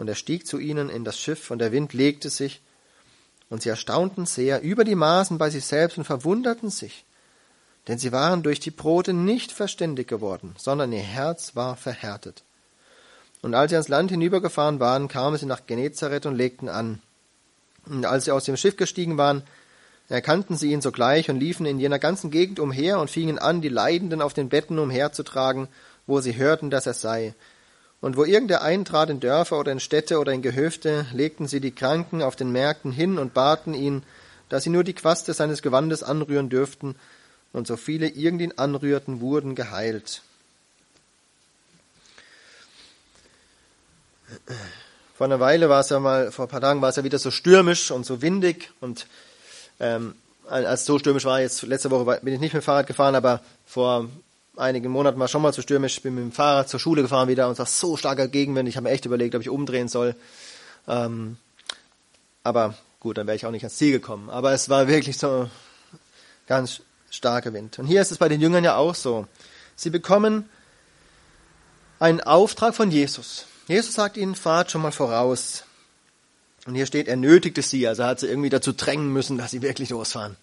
Und 0.00 0.08
er 0.08 0.14
stieg 0.14 0.46
zu 0.46 0.58
ihnen 0.58 0.88
in 0.88 1.04
das 1.04 1.18
Schiff, 1.18 1.50
und 1.50 1.58
der 1.58 1.72
Wind 1.72 1.92
legte 1.92 2.30
sich, 2.30 2.62
und 3.50 3.60
sie 3.60 3.68
erstaunten 3.68 4.24
sehr 4.24 4.62
über 4.62 4.82
die 4.82 4.94
Maßen 4.94 5.36
bei 5.36 5.50
sich 5.50 5.66
selbst 5.66 5.98
und 5.98 6.04
verwunderten 6.04 6.70
sich, 6.70 7.04
denn 7.86 7.98
sie 7.98 8.10
waren 8.10 8.42
durch 8.42 8.60
die 8.60 8.70
Brote 8.70 9.12
nicht 9.12 9.52
verständig 9.52 10.08
geworden, 10.08 10.54
sondern 10.56 10.90
ihr 10.90 11.02
Herz 11.02 11.54
war 11.54 11.76
verhärtet. 11.76 12.44
Und 13.42 13.54
als 13.54 13.68
sie 13.68 13.76
ans 13.76 13.88
Land 13.88 14.10
hinübergefahren 14.10 14.80
waren, 14.80 15.06
kamen 15.06 15.36
sie 15.36 15.44
nach 15.44 15.66
Genezareth 15.66 16.24
und 16.24 16.34
legten 16.34 16.70
an. 16.70 17.02
Und 17.84 18.06
als 18.06 18.24
sie 18.24 18.30
aus 18.30 18.44
dem 18.44 18.56
Schiff 18.56 18.78
gestiegen 18.78 19.18
waren, 19.18 19.42
erkannten 20.08 20.56
sie 20.56 20.72
ihn 20.72 20.80
sogleich 20.80 21.28
und 21.28 21.38
liefen 21.38 21.66
in 21.66 21.78
jener 21.78 21.98
ganzen 21.98 22.30
Gegend 22.30 22.58
umher 22.58 23.00
und 23.00 23.10
fingen 23.10 23.38
an, 23.38 23.60
die 23.60 23.68
Leidenden 23.68 24.22
auf 24.22 24.32
den 24.32 24.48
Betten 24.48 24.78
umherzutragen, 24.78 25.68
wo 26.06 26.22
sie 26.22 26.36
hörten, 26.36 26.70
dass 26.70 26.86
er 26.86 26.94
sei. 26.94 27.34
Und 28.00 28.16
wo 28.16 28.24
irgendwer 28.24 28.62
eintrat 28.62 29.10
in 29.10 29.20
Dörfer 29.20 29.58
oder 29.58 29.72
in 29.72 29.80
Städte 29.80 30.18
oder 30.18 30.32
in 30.32 30.42
Gehöfte, 30.42 31.06
legten 31.12 31.46
sie 31.46 31.60
die 31.60 31.72
Kranken 31.72 32.22
auf 32.22 32.34
den 32.34 32.50
Märkten 32.50 32.92
hin 32.92 33.18
und 33.18 33.34
baten 33.34 33.74
ihn, 33.74 34.02
dass 34.48 34.64
sie 34.64 34.70
nur 34.70 34.84
die 34.84 34.94
Quaste 34.94 35.34
seines 35.34 35.62
Gewandes 35.62 36.02
anrühren 36.02 36.48
dürften, 36.48 36.96
und 37.52 37.66
so 37.66 37.76
viele 37.76 38.06
irgend 38.06 38.42
ihn 38.42 38.52
anrührten, 38.56 39.20
wurden 39.20 39.54
geheilt. 39.54 40.22
Vor 45.16 45.26
einer 45.26 45.40
Weile 45.40 45.68
war 45.68 45.80
es 45.80 45.88
ja 45.88 45.98
mal, 45.98 46.30
vor 46.30 46.46
ein 46.46 46.48
paar 46.48 46.60
Tagen 46.60 46.80
war 46.80 46.90
es 46.90 46.96
ja 46.96 47.04
wieder 47.04 47.18
so 47.18 47.30
stürmisch 47.30 47.90
und 47.90 48.06
so 48.06 48.22
windig 48.22 48.70
und 48.80 49.06
ähm, 49.80 50.14
als 50.48 50.84
so 50.84 50.98
stürmisch 50.98 51.24
war, 51.24 51.40
jetzt 51.40 51.62
letzte 51.62 51.90
Woche 51.90 52.20
bin 52.22 52.34
ich 52.34 52.40
nicht 52.40 52.54
mit 52.54 52.62
dem 52.62 52.64
Fahrrad 52.64 52.86
gefahren, 52.86 53.14
aber 53.14 53.42
vor 53.66 54.08
einigen 54.56 54.90
Monaten 54.90 55.18
war 55.18 55.28
schon 55.28 55.42
mal 55.42 55.52
zu 55.52 55.62
stürmisch. 55.62 55.98
Ich 55.98 56.02
bin 56.02 56.14
mit 56.14 56.24
dem 56.24 56.32
Fahrrad 56.32 56.68
zur 56.68 56.80
Schule 56.80 57.02
gefahren 57.02 57.28
wieder 57.28 57.46
und 57.46 57.52
es 57.52 57.58
war 57.58 57.66
so 57.66 57.96
starker 57.96 58.28
Gegenwind. 58.28 58.68
Ich 58.68 58.76
habe 58.76 58.84
mir 58.84 58.90
echt 58.90 59.06
überlegt, 59.06 59.34
ob 59.34 59.40
ich 59.40 59.48
umdrehen 59.48 59.88
soll. 59.88 60.14
Ähm, 60.88 61.36
aber 62.42 62.74
gut, 63.00 63.18
dann 63.18 63.26
wäre 63.26 63.36
ich 63.36 63.46
auch 63.46 63.50
nicht 63.50 63.64
ans 63.64 63.76
Ziel 63.76 63.92
gekommen. 63.92 64.30
Aber 64.30 64.52
es 64.52 64.68
war 64.68 64.88
wirklich 64.88 65.18
so 65.18 65.48
ganz 66.46 66.80
starker 67.10 67.52
Wind. 67.52 67.78
Und 67.78 67.86
hier 67.86 68.00
ist 68.00 68.12
es 68.12 68.18
bei 68.18 68.28
den 68.28 68.40
Jüngern 68.40 68.64
ja 68.64 68.76
auch 68.76 68.94
so. 68.94 69.26
Sie 69.76 69.90
bekommen 69.90 70.48
einen 71.98 72.20
Auftrag 72.20 72.74
von 72.74 72.90
Jesus. 72.90 73.46
Jesus 73.68 73.94
sagt 73.94 74.16
ihnen, 74.16 74.34
fahrt 74.34 74.70
schon 74.70 74.82
mal 74.82 74.92
voraus. 74.92 75.64
Und 76.66 76.74
hier 76.74 76.86
steht, 76.86 77.08
er 77.08 77.16
nötigte 77.16 77.62
sie, 77.62 77.86
also 77.86 78.02
er 78.02 78.08
hat 78.08 78.20
sie 78.20 78.26
irgendwie 78.26 78.50
dazu 78.50 78.72
drängen 78.72 79.12
müssen, 79.12 79.38
dass 79.38 79.50
sie 79.50 79.62
wirklich 79.62 79.90
losfahren. 79.90 80.36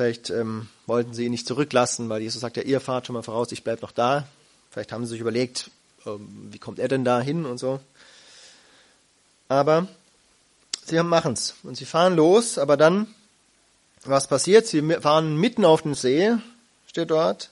Vielleicht 0.00 0.30
ähm, 0.30 0.66
wollten 0.86 1.12
sie 1.12 1.26
ihn 1.26 1.30
nicht 1.30 1.46
zurücklassen, 1.46 2.08
weil 2.08 2.22
Jesus 2.22 2.40
sagt 2.40 2.56
ja, 2.56 2.62
ihr 2.62 2.80
fahrt 2.80 3.06
schon 3.06 3.12
mal 3.12 3.22
voraus, 3.22 3.52
ich 3.52 3.64
bleib 3.64 3.82
noch 3.82 3.92
da. 3.92 4.26
Vielleicht 4.70 4.92
haben 4.92 5.04
sie 5.04 5.10
sich 5.10 5.20
überlegt, 5.20 5.70
ähm, 6.06 6.48
wie 6.50 6.58
kommt 6.58 6.78
er 6.78 6.88
denn 6.88 7.04
da 7.04 7.20
hin 7.20 7.44
und 7.44 7.58
so. 7.58 7.80
Aber 9.48 9.88
sie 10.86 11.02
machen 11.02 11.34
es 11.34 11.54
und 11.64 11.76
sie 11.76 11.84
fahren 11.84 12.16
los, 12.16 12.56
aber 12.56 12.78
dann, 12.78 13.14
was 14.02 14.26
passiert? 14.26 14.66
Sie 14.66 14.80
fahren 14.80 15.36
mitten 15.36 15.66
auf 15.66 15.82
den 15.82 15.92
See, 15.92 16.34
steht 16.86 17.10
dort. 17.10 17.50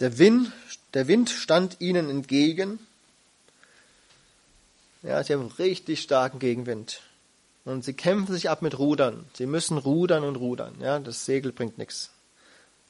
Der 0.00 0.18
Wind, 0.18 0.50
der 0.94 1.06
Wind 1.06 1.30
stand 1.30 1.80
ihnen 1.80 2.10
entgegen. 2.10 2.80
Ja, 5.04 5.22
sie 5.22 5.32
haben 5.32 5.46
richtig 5.60 6.02
starken 6.02 6.40
Gegenwind. 6.40 7.02
Und 7.68 7.84
sie 7.84 7.92
kämpfen 7.92 8.32
sich 8.32 8.48
ab 8.48 8.62
mit 8.62 8.78
Rudern. 8.78 9.26
Sie 9.34 9.44
müssen 9.44 9.76
rudern 9.76 10.24
und 10.24 10.36
rudern. 10.36 10.76
Ja, 10.80 10.98
das 10.98 11.26
Segel 11.26 11.52
bringt 11.52 11.76
nichts. 11.76 12.08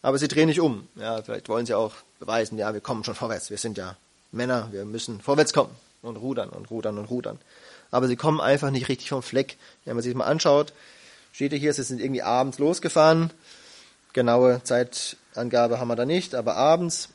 Aber 0.03 0.19
sie 0.19 0.29
drehen 0.29 0.47
nicht 0.47 0.61
um. 0.61 0.87
Ja, 0.95 1.21
vielleicht 1.21 1.49
wollen 1.49 1.67
sie 1.67 1.75
auch 1.75 1.95
beweisen, 2.21 2.57
ja, 2.59 2.73
wir 2.73 2.81
kommen 2.81 3.03
schon 3.03 3.17
vorwärts. 3.17 3.51
Wir 3.51 3.59
sind 3.59 3.77
ja 3.77 3.97
Männer, 4.31 4.69
wir 4.71 4.85
müssen 4.85 5.21
vorwärts 5.21 5.53
kommen 5.53 5.75
und 6.01 6.15
rudern 6.15 6.51
und 6.51 6.71
rudern 6.71 6.97
und 6.97 7.07
rudern. 7.07 7.41
Aber 7.91 8.07
sie 8.07 8.15
kommen 8.15 8.41
einfach 8.41 8.71
nicht 8.71 8.89
richtig 8.89 9.09
vom 9.09 9.21
Fleck. 9.21 9.57
Wenn 9.85 9.97
man 9.97 10.05
sich 10.05 10.13
das 10.13 10.19
mal 10.19 10.27
anschaut, 10.27 10.73
steht 11.33 11.53
hier, 11.53 11.75
sie 11.75 11.83
sind 11.83 12.01
irgendwie 12.01 12.23
abends 12.23 12.61
losgefahren. 12.61 13.33
Genaue 14.13 14.63
Zeitangabe 14.63 15.81
haben 15.81 15.89
wir 15.89 15.97
da 15.97 16.07
nicht, 16.07 16.37
aber 16.37 16.55
abends 16.55 17.09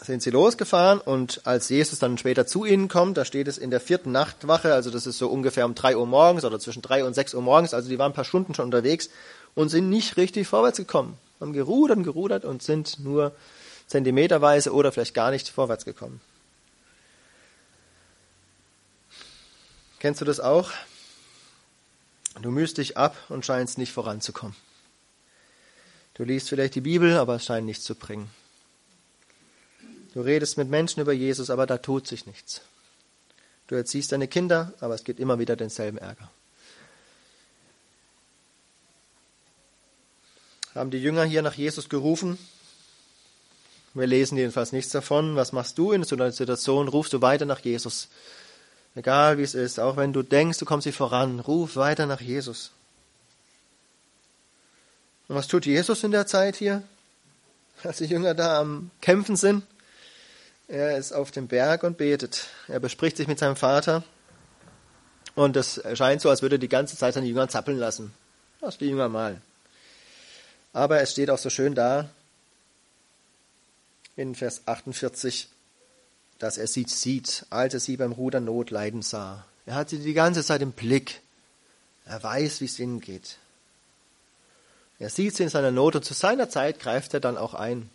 sind 0.00 0.22
sie 0.22 0.30
losgefahren 0.30 1.00
und 1.00 1.40
als 1.44 1.68
Jesus 1.68 1.98
dann 1.98 2.18
später 2.18 2.46
zu 2.46 2.64
ihnen 2.64 2.88
kommt, 2.88 3.16
da 3.16 3.24
steht 3.24 3.48
es 3.48 3.58
in 3.58 3.70
der 3.70 3.80
vierten 3.80 4.12
Nachtwache, 4.12 4.74
also 4.74 4.90
das 4.90 5.06
ist 5.06 5.18
so 5.18 5.28
ungefähr 5.28 5.64
um 5.64 5.74
drei 5.74 5.96
Uhr 5.96 6.06
morgens 6.06 6.44
oder 6.44 6.60
zwischen 6.60 6.82
drei 6.82 7.04
und 7.04 7.14
sechs 7.14 7.34
Uhr 7.34 7.42
morgens, 7.42 7.74
also 7.74 7.88
die 7.88 7.98
waren 7.98 8.12
ein 8.12 8.14
paar 8.14 8.24
Stunden 8.24 8.54
schon 8.54 8.66
unterwegs 8.66 9.08
und 9.54 9.70
sind 9.70 9.88
nicht 9.88 10.16
richtig 10.16 10.46
vorwärts 10.46 10.78
gekommen, 10.78 11.16
haben 11.40 11.52
gerudert 11.52 11.98
und 11.98 12.04
gerudert 12.04 12.44
und 12.44 12.62
sind 12.62 13.00
nur 13.00 13.32
zentimeterweise 13.86 14.72
oder 14.72 14.92
vielleicht 14.92 15.14
gar 15.14 15.30
nicht 15.30 15.48
vorwärts 15.48 15.84
gekommen. 15.84 16.20
Kennst 19.98 20.20
du 20.20 20.24
das 20.24 20.40
auch? 20.40 20.70
Du 22.42 22.50
mühst 22.50 22.76
dich 22.76 22.98
ab 22.98 23.16
und 23.30 23.46
scheinst 23.46 23.78
nicht 23.78 23.92
voranzukommen. 23.92 24.54
Du 26.14 26.24
liest 26.24 26.48
vielleicht 26.48 26.74
die 26.74 26.82
Bibel, 26.82 27.16
aber 27.16 27.36
es 27.36 27.46
scheint 27.46 27.66
nichts 27.66 27.84
zu 27.84 27.94
bringen. 27.94 28.30
Du 30.16 30.22
redest 30.22 30.56
mit 30.56 30.70
Menschen 30.70 31.02
über 31.02 31.12
Jesus, 31.12 31.50
aber 31.50 31.66
da 31.66 31.76
tut 31.76 32.06
sich 32.06 32.24
nichts. 32.24 32.62
Du 33.66 33.74
erziehst 33.74 34.12
deine 34.12 34.26
Kinder, 34.26 34.72
aber 34.80 34.94
es 34.94 35.04
gibt 35.04 35.20
immer 35.20 35.38
wieder 35.38 35.56
denselben 35.56 35.98
Ärger. 35.98 36.30
Haben 40.74 40.90
die 40.90 41.02
Jünger 41.02 41.24
hier 41.24 41.42
nach 41.42 41.52
Jesus 41.52 41.90
gerufen? 41.90 42.38
Wir 43.92 44.06
lesen 44.06 44.38
jedenfalls 44.38 44.72
nichts 44.72 44.90
davon. 44.90 45.36
Was 45.36 45.52
machst 45.52 45.76
du 45.76 45.92
in 45.92 46.02
so 46.02 46.16
einer 46.16 46.32
Situation? 46.32 46.88
Rufst 46.88 47.12
du 47.12 47.20
weiter 47.20 47.44
nach 47.44 47.60
Jesus? 47.60 48.08
Egal 48.94 49.36
wie 49.36 49.42
es 49.42 49.54
ist, 49.54 49.78
auch 49.78 49.98
wenn 49.98 50.14
du 50.14 50.22
denkst, 50.22 50.56
du 50.56 50.64
kommst 50.64 50.86
nicht 50.86 50.96
voran, 50.96 51.40
ruf 51.40 51.76
weiter 51.76 52.06
nach 52.06 52.22
Jesus. 52.22 52.70
Und 55.28 55.36
was 55.36 55.46
tut 55.46 55.66
Jesus 55.66 56.04
in 56.04 56.12
der 56.12 56.26
Zeit 56.26 56.56
hier, 56.56 56.82
als 57.82 57.98
die 57.98 58.06
Jünger 58.06 58.32
da 58.32 58.58
am 58.58 58.90
Kämpfen 59.02 59.36
sind? 59.36 59.62
Er 60.68 60.96
ist 60.96 61.12
auf 61.12 61.30
dem 61.30 61.46
Berg 61.46 61.84
und 61.84 61.96
betet. 61.96 62.48
Er 62.66 62.80
bespricht 62.80 63.16
sich 63.16 63.28
mit 63.28 63.38
seinem 63.38 63.56
Vater. 63.56 64.02
Und 65.34 65.56
es 65.56 65.80
scheint 65.94 66.22
so, 66.22 66.30
als 66.30 66.42
würde 66.42 66.56
er 66.56 66.60
die 66.60 66.68
ganze 66.68 66.96
Zeit 66.96 67.14
seine 67.14 67.26
Jünger 67.26 67.48
zappeln 67.48 67.78
lassen. 67.78 68.12
Lass 68.60 68.78
die 68.78 68.86
Jünger 68.86 69.08
mal. 69.08 69.40
Aber 70.72 71.00
es 71.00 71.12
steht 71.12 71.30
auch 71.30 71.38
so 71.38 71.50
schön 71.50 71.74
da, 71.74 72.08
in 74.16 74.34
Vers 74.34 74.62
48, 74.66 75.48
dass 76.38 76.58
er 76.58 76.66
sie 76.66 76.84
sieht, 76.84 77.46
als 77.50 77.74
er 77.74 77.80
sie 77.80 77.96
beim 77.96 78.12
Ruder 78.12 78.40
Not 78.40 78.70
leiden 78.70 79.02
sah. 79.02 79.44
Er 79.66 79.74
hat 79.74 79.90
sie 79.90 79.98
die 79.98 80.14
ganze 80.14 80.42
Zeit 80.42 80.62
im 80.62 80.72
Blick. 80.72 81.20
Er 82.06 82.22
weiß, 82.22 82.60
wie 82.60 82.66
es 82.66 82.78
ihnen 82.78 83.00
geht. 83.00 83.36
Er 84.98 85.10
sieht 85.10 85.36
sie 85.36 85.42
in 85.42 85.48
seiner 85.48 85.70
Not 85.70 85.96
und 85.96 86.04
zu 86.04 86.14
seiner 86.14 86.48
Zeit 86.48 86.80
greift 86.80 87.12
er 87.14 87.20
dann 87.20 87.36
auch 87.36 87.54
ein. 87.54 87.90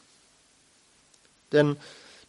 Denn 1.52 1.78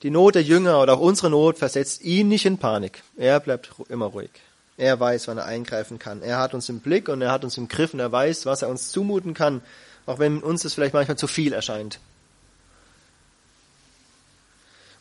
die 0.02 0.10
Not 0.10 0.34
der 0.34 0.42
Jünger 0.42 0.80
oder 0.80 0.94
auch 0.94 1.00
unsere 1.00 1.30
Not 1.30 1.58
versetzt 1.58 2.02
ihn 2.02 2.28
nicht 2.28 2.44
in 2.44 2.58
Panik. 2.58 3.02
Er 3.16 3.38
bleibt 3.40 3.70
immer 3.88 4.06
ruhig. 4.06 4.30
Er 4.76 4.98
weiß, 4.98 5.28
wann 5.28 5.38
er 5.38 5.44
eingreifen 5.44 5.98
kann. 5.98 6.22
Er 6.22 6.38
hat 6.38 6.54
uns 6.54 6.68
im 6.68 6.80
Blick 6.80 7.08
und 7.08 7.22
er 7.22 7.30
hat 7.30 7.44
uns 7.44 7.56
im 7.56 7.68
Griff 7.68 7.94
und 7.94 8.00
er 8.00 8.10
weiß, 8.10 8.46
was 8.46 8.62
er 8.62 8.68
uns 8.68 8.90
zumuten 8.90 9.34
kann, 9.34 9.62
auch 10.06 10.18
wenn 10.18 10.42
uns 10.42 10.62
das 10.62 10.74
vielleicht 10.74 10.94
manchmal 10.94 11.18
zu 11.18 11.26
viel 11.26 11.52
erscheint. 11.52 12.00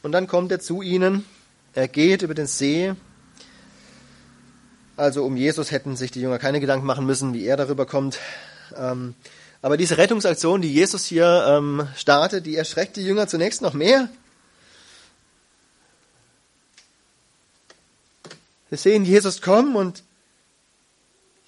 Und 0.03 0.11
dann 0.11 0.27
kommt 0.27 0.51
er 0.51 0.59
zu 0.59 0.81
ihnen, 0.81 1.25
er 1.73 1.87
geht 1.87 2.21
über 2.21 2.33
den 2.33 2.47
See. 2.47 2.93
Also 4.97 5.23
um 5.23 5.37
Jesus 5.37 5.71
hätten 5.71 5.95
sich 5.95 6.11
die 6.11 6.21
Jünger 6.21 6.37
keine 6.37 6.59
Gedanken 6.59 6.85
machen 6.85 7.05
müssen, 7.05 7.33
wie 7.33 7.45
er 7.45 7.57
darüber 7.57 7.85
kommt. 7.85 8.19
Ähm, 8.75 9.15
aber 9.61 9.77
diese 9.77 9.97
Rettungsaktion, 9.97 10.61
die 10.61 10.73
Jesus 10.73 11.05
hier 11.05 11.45
ähm, 11.47 11.87
startet, 11.95 12.45
die 12.45 12.55
erschreckt 12.55 12.97
die 12.97 13.03
Jünger 13.03 13.27
zunächst 13.27 13.61
noch 13.61 13.73
mehr. 13.73 14.09
Wir 18.71 18.77
sehen 18.77 19.03
Jesus 19.03 19.41
kommen 19.41 19.75
und 19.75 20.01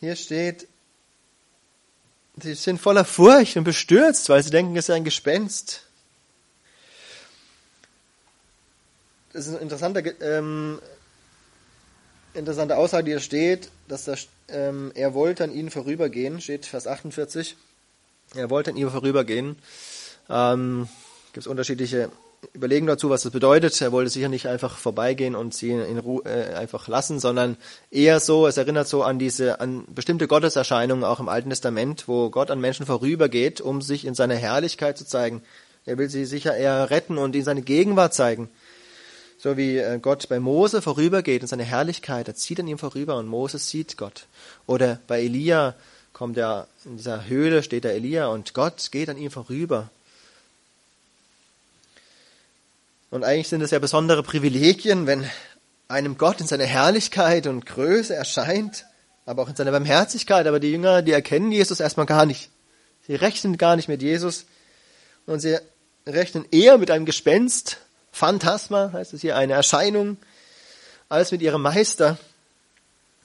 hier 0.01 0.17
steht, 0.17 0.67
sie 2.41 2.53
sind 2.53 2.81
voller 2.81 3.05
Furcht 3.05 3.55
und 3.55 3.63
bestürzt, 3.63 4.27
weil 4.27 4.43
sie 4.43 4.49
denken, 4.49 4.75
es 4.75 4.89
ist 4.89 4.93
ein 4.93 5.05
Gespenst. 5.05 5.86
Das 9.31 9.47
ist 9.47 9.53
eine 9.53 9.62
interessante, 9.62 10.01
ähm, 10.19 10.81
interessante 12.33 12.75
Aussage, 12.75 13.05
die 13.05 13.12
hier 13.12 13.21
steht, 13.21 13.69
dass 13.88 14.03
das, 14.03 14.27
ähm, 14.49 14.91
er 14.93 15.13
wollte 15.13 15.45
an 15.45 15.53
ihnen 15.53 15.71
vorübergehen, 15.71 16.41
steht 16.41 16.65
Vers 16.65 16.88
48. 16.88 17.55
Er 18.36 18.49
wollte 18.49 18.71
an 18.71 18.75
ihnen 18.75 18.91
vorübergehen. 18.91 19.57
Ähm, 20.29 20.89
Gibt 21.31 21.45
es 21.45 21.47
unterschiedliche 21.47 22.12
überlegen 22.53 22.88
dazu, 22.88 23.10
was 23.10 23.23
das 23.23 23.32
bedeutet. 23.32 23.79
Er 23.82 23.91
wollte 23.91 24.10
sicher 24.10 24.29
nicht 24.29 24.47
einfach 24.47 24.77
vorbeigehen 24.77 25.36
und 25.36 25.53
sie 25.53 25.71
in 25.71 25.97
Ruhe 25.99 26.23
äh, 26.25 26.53
einfach 26.56 26.88
lassen, 26.88 27.19
sondern 27.19 27.58
eher 27.91 28.19
so, 28.19 28.47
es 28.47 28.58
erinnert 28.58 28.88
so 28.88 29.03
an 29.03 29.19
diese, 29.19 29.60
an 29.60 29.86
bestimmte 29.93 30.27
Gotteserscheinungen 30.27 31.03
auch 31.03 31.19
im 31.19 31.29
Alten 31.29 31.49
Testament, 31.49 32.08
wo 32.08 32.29
Gott 32.29 32.51
an 32.51 32.60
Menschen 32.60 32.86
vorübergeht, 32.86 33.62
um 33.62 33.82
sich 33.82 34.06
in 34.06 34.15
seiner 34.15 34.36
Herrlichkeit 34.36 34.97
zu 34.97 35.06
zeigen. 35.06 35.41
Er 35.86 35.97
will 35.97 36.10
sie 36.10 36.25
sicher 36.25 36.56
eher 36.56 36.89
retten 36.89 37.17
und 37.17 37.36
in 37.36 37.43
seine 37.43 37.62
Gegenwart 37.62 38.13
zeigen. 38.13 38.49
So 39.38 39.58
wie 39.58 39.77
äh, 39.77 39.99
Gott 39.99 40.29
bei 40.29 40.39
Mose 40.39 40.82
vorübergeht 40.82 41.41
in 41.41 41.47
seine 41.47 41.63
Herrlichkeit, 41.63 42.27
er 42.27 42.36
zieht 42.36 42.60
an 42.60 42.67
ihm 42.67 42.77
vorüber 42.77 43.17
und 43.17 43.27
Mose 43.27 43.58
sieht 43.58 43.97
Gott. 43.97 44.27
Oder 44.67 44.99
bei 45.08 45.21
Elia 45.21 45.75
kommt 46.13 46.38
er, 46.38 46.67
in 46.86 46.97
dieser 46.97 47.27
Höhle 47.27 47.63
steht 47.63 47.84
der 47.84 47.93
Elia 47.93 48.27
und 48.27 48.53
Gott 48.53 48.89
geht 48.91 49.10
an 49.10 49.17
ihm 49.17 49.32
vorüber 49.32 49.89
Und 53.13 53.23
eigentlich 53.23 53.47
sind 53.47 53.62
es 53.62 53.69
ja 53.69 53.78
besondere 53.78 54.23
Privilegien, 54.23 55.06
wenn 55.06 55.30
einem 55.88 56.17
Gott 56.17 56.41
in 56.41 56.47
seiner 56.47 56.65
Herrlichkeit 56.65 57.45
und 57.45 57.63
Größe 57.63 58.15
erscheint, 58.15 58.88
aber 59.28 59.43
auch 59.43 59.49
in 59.49 59.56
seiner 59.56 59.69
Barmherzigkeit. 59.69 60.47
Aber 60.47 60.60
die 60.60 60.71
Jünger, 60.71 61.04
die 61.04 61.12
erkennen 61.12 61.52
Jesus 61.52 61.80
erstmal 61.80 62.08
gar 62.08 62.26
nicht. 62.26 62.49
Sie 63.06 63.13
rechnen 63.13 63.60
gar 63.60 63.76
nicht 63.76 63.88
mit 63.88 64.02
Jesus 64.02 64.45
und 65.28 65.41
sie 65.41 65.60
rechnen 66.08 66.45
eher 66.49 66.80
mit 66.80 66.89
einem 66.89 67.06
Gespenst, 67.06 67.78
Phantasma 68.12 68.91
heißt 68.93 69.13
es 69.13 69.21
hier, 69.21 69.38
eine 69.38 69.54
Erscheinung, 69.54 70.17
als 71.08 71.32
mit 71.32 71.43
ihrem 71.43 71.62
Meister. 71.62 72.17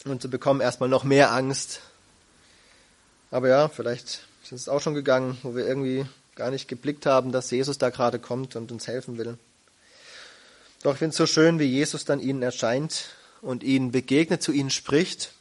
Und 0.05 0.21
sie 0.21 0.29
bekommen 0.29 0.61
erstmal 0.61 0.91
noch 0.91 1.05
mehr 1.05 1.33
Angst. 1.33 1.81
Aber 3.31 3.49
ja, 3.49 3.69
vielleicht 3.69 4.21
ist 4.45 4.53
es 4.53 4.69
auch 4.69 4.83
schon 4.83 4.93
gegangen, 4.93 5.39
wo 5.43 5.57
wir 5.57 5.67
irgendwie 5.67 6.05
gar 6.35 6.51
nicht 6.51 6.69
geblickt 6.69 7.07
haben, 7.07 7.33
dass 7.33 7.51
Jesus 7.51 7.79
da 7.79 7.89
gerade 7.89 8.19
kommt 8.19 8.55
und 8.55 8.71
uns 8.71 8.87
helfen 8.87 9.17
will. 9.17 9.39
Doch 10.83 10.93
ich 10.93 10.99
finde 10.99 11.11
es 11.11 11.17
so 11.17 11.27
schön, 11.27 11.59
wie 11.59 11.65
Jesus 11.65 12.05
dann 12.05 12.21
ihnen 12.21 12.43
erscheint 12.43 13.07
und 13.43 13.63
ihnen 13.63 13.91
begegnet, 13.91 14.43
zu 14.43 14.53
ihnen 14.53 14.71
spricht. 14.71 15.33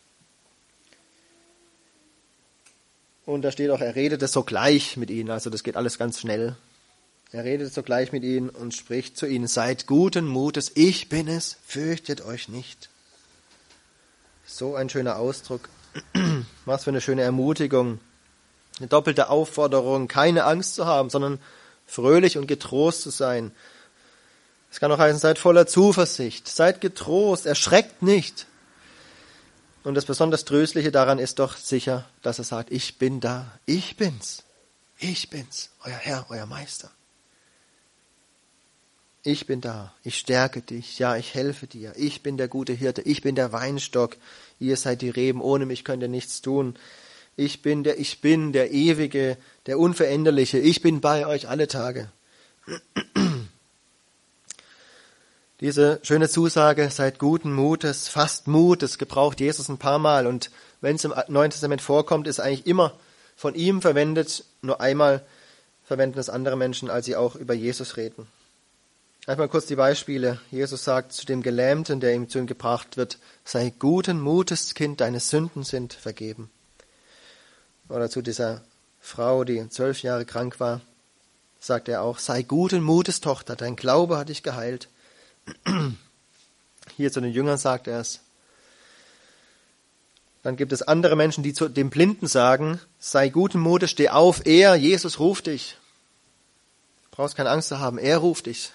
Und 3.26 3.41
da 3.41 3.52
steht 3.52 3.69
auch, 3.71 3.82
er 3.82 3.95
redet 3.95 4.21
es 4.23 4.32
sogleich 4.32 4.97
mit 4.97 5.10
ihnen, 5.10 5.30
also 5.30 5.50
das 5.50 5.63
geht 5.63 5.76
alles 5.76 5.97
ganz 5.97 6.19
schnell. 6.19 6.56
Er 7.32 7.43
redet 7.43 7.73
sogleich 7.73 8.13
mit 8.13 8.23
ihnen 8.23 8.50
und 8.50 8.73
spricht 8.73 9.17
zu 9.17 9.26
ihnen, 9.26 9.47
seid 9.47 9.86
guten 9.86 10.26
Mutes, 10.26 10.71
ich 10.76 11.10
bin 11.10 11.28
es, 11.28 11.58
fürchtet 11.65 12.21
euch 12.21 12.47
nicht. 12.47 12.89
So 14.45 14.76
ein 14.76 14.89
schöner 14.89 15.17
Ausdruck. 15.17 15.67
Was 16.65 16.86
für 16.86 16.89
eine 16.89 17.02
schöne 17.02 17.23
Ermutigung. 17.23 18.00
Eine 18.80 18.88
doppelte 18.88 19.30
Aufforderung, 19.30 20.08
keine 20.08 20.45
Angst 20.45 20.76
zu 20.76 20.86
haben, 20.86 21.10
sondern 21.10 21.39
fröhlich 21.86 22.38
und 22.38 22.47
getrost 22.47 23.02
zu 23.02 23.10
sein. 23.10 23.52
Es 24.78 24.80
kann 24.80 24.92
auch 24.92 25.00
heißen, 25.00 25.20
seid 25.20 25.40
voller 25.40 25.66
Zuversicht, 25.66 26.48
seid 26.48 26.82
getrost, 26.82 27.48
erschreckt 27.48 28.04
nicht. 28.04 28.46
Und 29.84 29.96
das 29.96 30.06
besonders 30.06 30.46
Tröstliche 30.46 30.92
daran 30.92 31.18
ist 31.18 31.40
doch 31.40 31.58
sicher, 31.58 32.08
dass 32.22 32.38
er 32.38 32.44
sagt, 32.44 32.72
ich 32.72 33.00
bin 33.00 33.20
da, 33.20 33.58
ich 33.66 33.98
bin's, 33.98 34.44
ich 35.00 35.32
bin's, 35.32 35.72
euer 35.84 35.96
Herr, 35.96 36.28
euer 36.30 36.46
Meister. 36.46 36.92
Ich 39.24 39.48
bin 39.48 39.62
da, 39.62 39.96
ich 40.04 40.20
stärke 40.20 40.62
dich, 40.62 41.00
ja, 41.00 41.18
ich 41.18 41.34
helfe 41.34 41.66
dir, 41.66 41.94
ich 41.96 42.22
bin 42.22 42.38
der 42.38 42.48
gute 42.48 42.74
Hirte, 42.74 43.02
ich 43.02 43.24
bin 43.24 43.34
der 43.34 43.52
Weinstock, 43.52 44.16
ihr 44.60 44.78
seid 44.78 45.02
die 45.02 45.10
Reben, 45.10 45.42
ohne 45.42 45.66
mich 45.66 45.86
könnt 45.86 46.04
ihr 46.04 46.08
nichts 46.08 46.44
tun. 46.44 46.78
Ich 47.36 47.63
bin 47.63 47.84
der 47.84 48.00
Ich 48.00 48.22
bin, 48.22 48.54
der 48.54 48.70
Ewige, 48.70 49.38
der 49.66 49.80
Unveränderliche, 49.80 50.60
ich 50.60 50.84
bin 50.84 51.02
bei 51.02 51.26
euch 51.26 51.50
alle 51.50 51.68
Tage. 51.68 52.12
Diese 55.60 56.00
schöne 56.04 56.30
Zusage, 56.30 56.91
seid 56.91 57.17
guten 57.17 57.52
Mutes, 57.52 58.10
fast 58.10 58.48
Mut, 58.48 58.84
das 58.84 59.00
gebraucht 59.00 59.39
Jesus 59.39 59.70
ein 59.70 59.80
paar 59.80 59.98
Mal 59.98 60.28
und 60.28 60.52
wenn 60.82 60.98
es 60.98 61.04
im 61.04 61.15
Neuen 61.30 61.50
Testament 61.50 61.82
vorkommt, 61.82 62.28
ist 62.28 62.39
eigentlich 62.39 62.67
immer 62.67 62.93
von 63.36 63.56
ihm 63.56 63.82
verwendet, 63.82 64.46
nur 64.62 64.82
einmal 64.82 65.26
verwenden 65.84 66.20
es 66.20 66.30
andere 66.30 66.58
Menschen, 66.58 66.91
als 66.91 67.08
sie 67.08 67.15
auch 67.15 67.36
über 67.36 67.56
Jesus 67.56 67.98
reden. 67.98 68.28
Einmal 69.26 69.50
kurz 69.50 69.65
die 69.65 69.76
Beispiele. 69.76 70.39
Jesus 70.52 70.84
sagt 70.84 71.12
zu 71.12 71.26
dem 71.26 71.41
Gelähmten, 71.41 72.00
der 72.00 72.13
ihm 72.13 72.30
zu 72.30 72.38
ihm 72.38 72.46
gebracht 72.46 72.96
wird, 72.96 73.17
sei 73.43 73.74
guten 73.80 74.22
Mutes, 74.22 74.76
Kind, 74.76 75.02
deine 75.02 75.20
Sünden 75.20 75.63
sind 75.63 75.93
vergeben. 75.93 76.52
Oder 77.89 78.12
zu 78.12 78.22
dieser 78.22 78.62
Frau, 79.00 79.43
die 79.43 79.67
zwölf 79.70 80.04
Jahre 80.04 80.26
krank 80.26 80.60
war, 80.60 80.82
sagt 81.60 81.89
er 81.89 82.04
auch, 82.04 82.20
sei 82.20 82.43
guten 82.43 82.84
Mutes, 82.84 83.22
Tochter, 83.22 83.56
dein 83.56 83.76
Glaube 83.76 84.17
hat 84.17 84.30
dich 84.30 84.43
geheilt. 84.43 84.88
Hier 86.98 87.12
zu 87.12 87.22
den 87.22 87.32
Jüngern 87.32 87.58
sagt 87.58 87.88
er 87.88 88.00
es. 88.00 88.22
Dann 90.44 90.56
gibt 90.56 90.72
es 90.72 90.82
andere 90.82 91.16
Menschen, 91.16 91.44
die 91.44 91.54
zu 91.54 91.68
dem 91.68 91.90
Blinden 91.90 92.28
sagen, 92.28 92.80
sei 93.00 93.30
guten 93.30 93.60
Mutes, 93.60 93.92
steh 93.92 94.10
auf, 94.10 94.46
er, 94.46 94.76
Jesus 94.76 95.20
ruft 95.20 95.48
dich. 95.48 95.78
Du 97.12 97.18
brauchst 97.18 97.36
keine 97.36 97.50
Angst 97.50 97.68
zu 97.68 97.80
haben, 97.80 97.98
er 97.98 98.20
ruft 98.20 98.46
dich. 98.46 98.72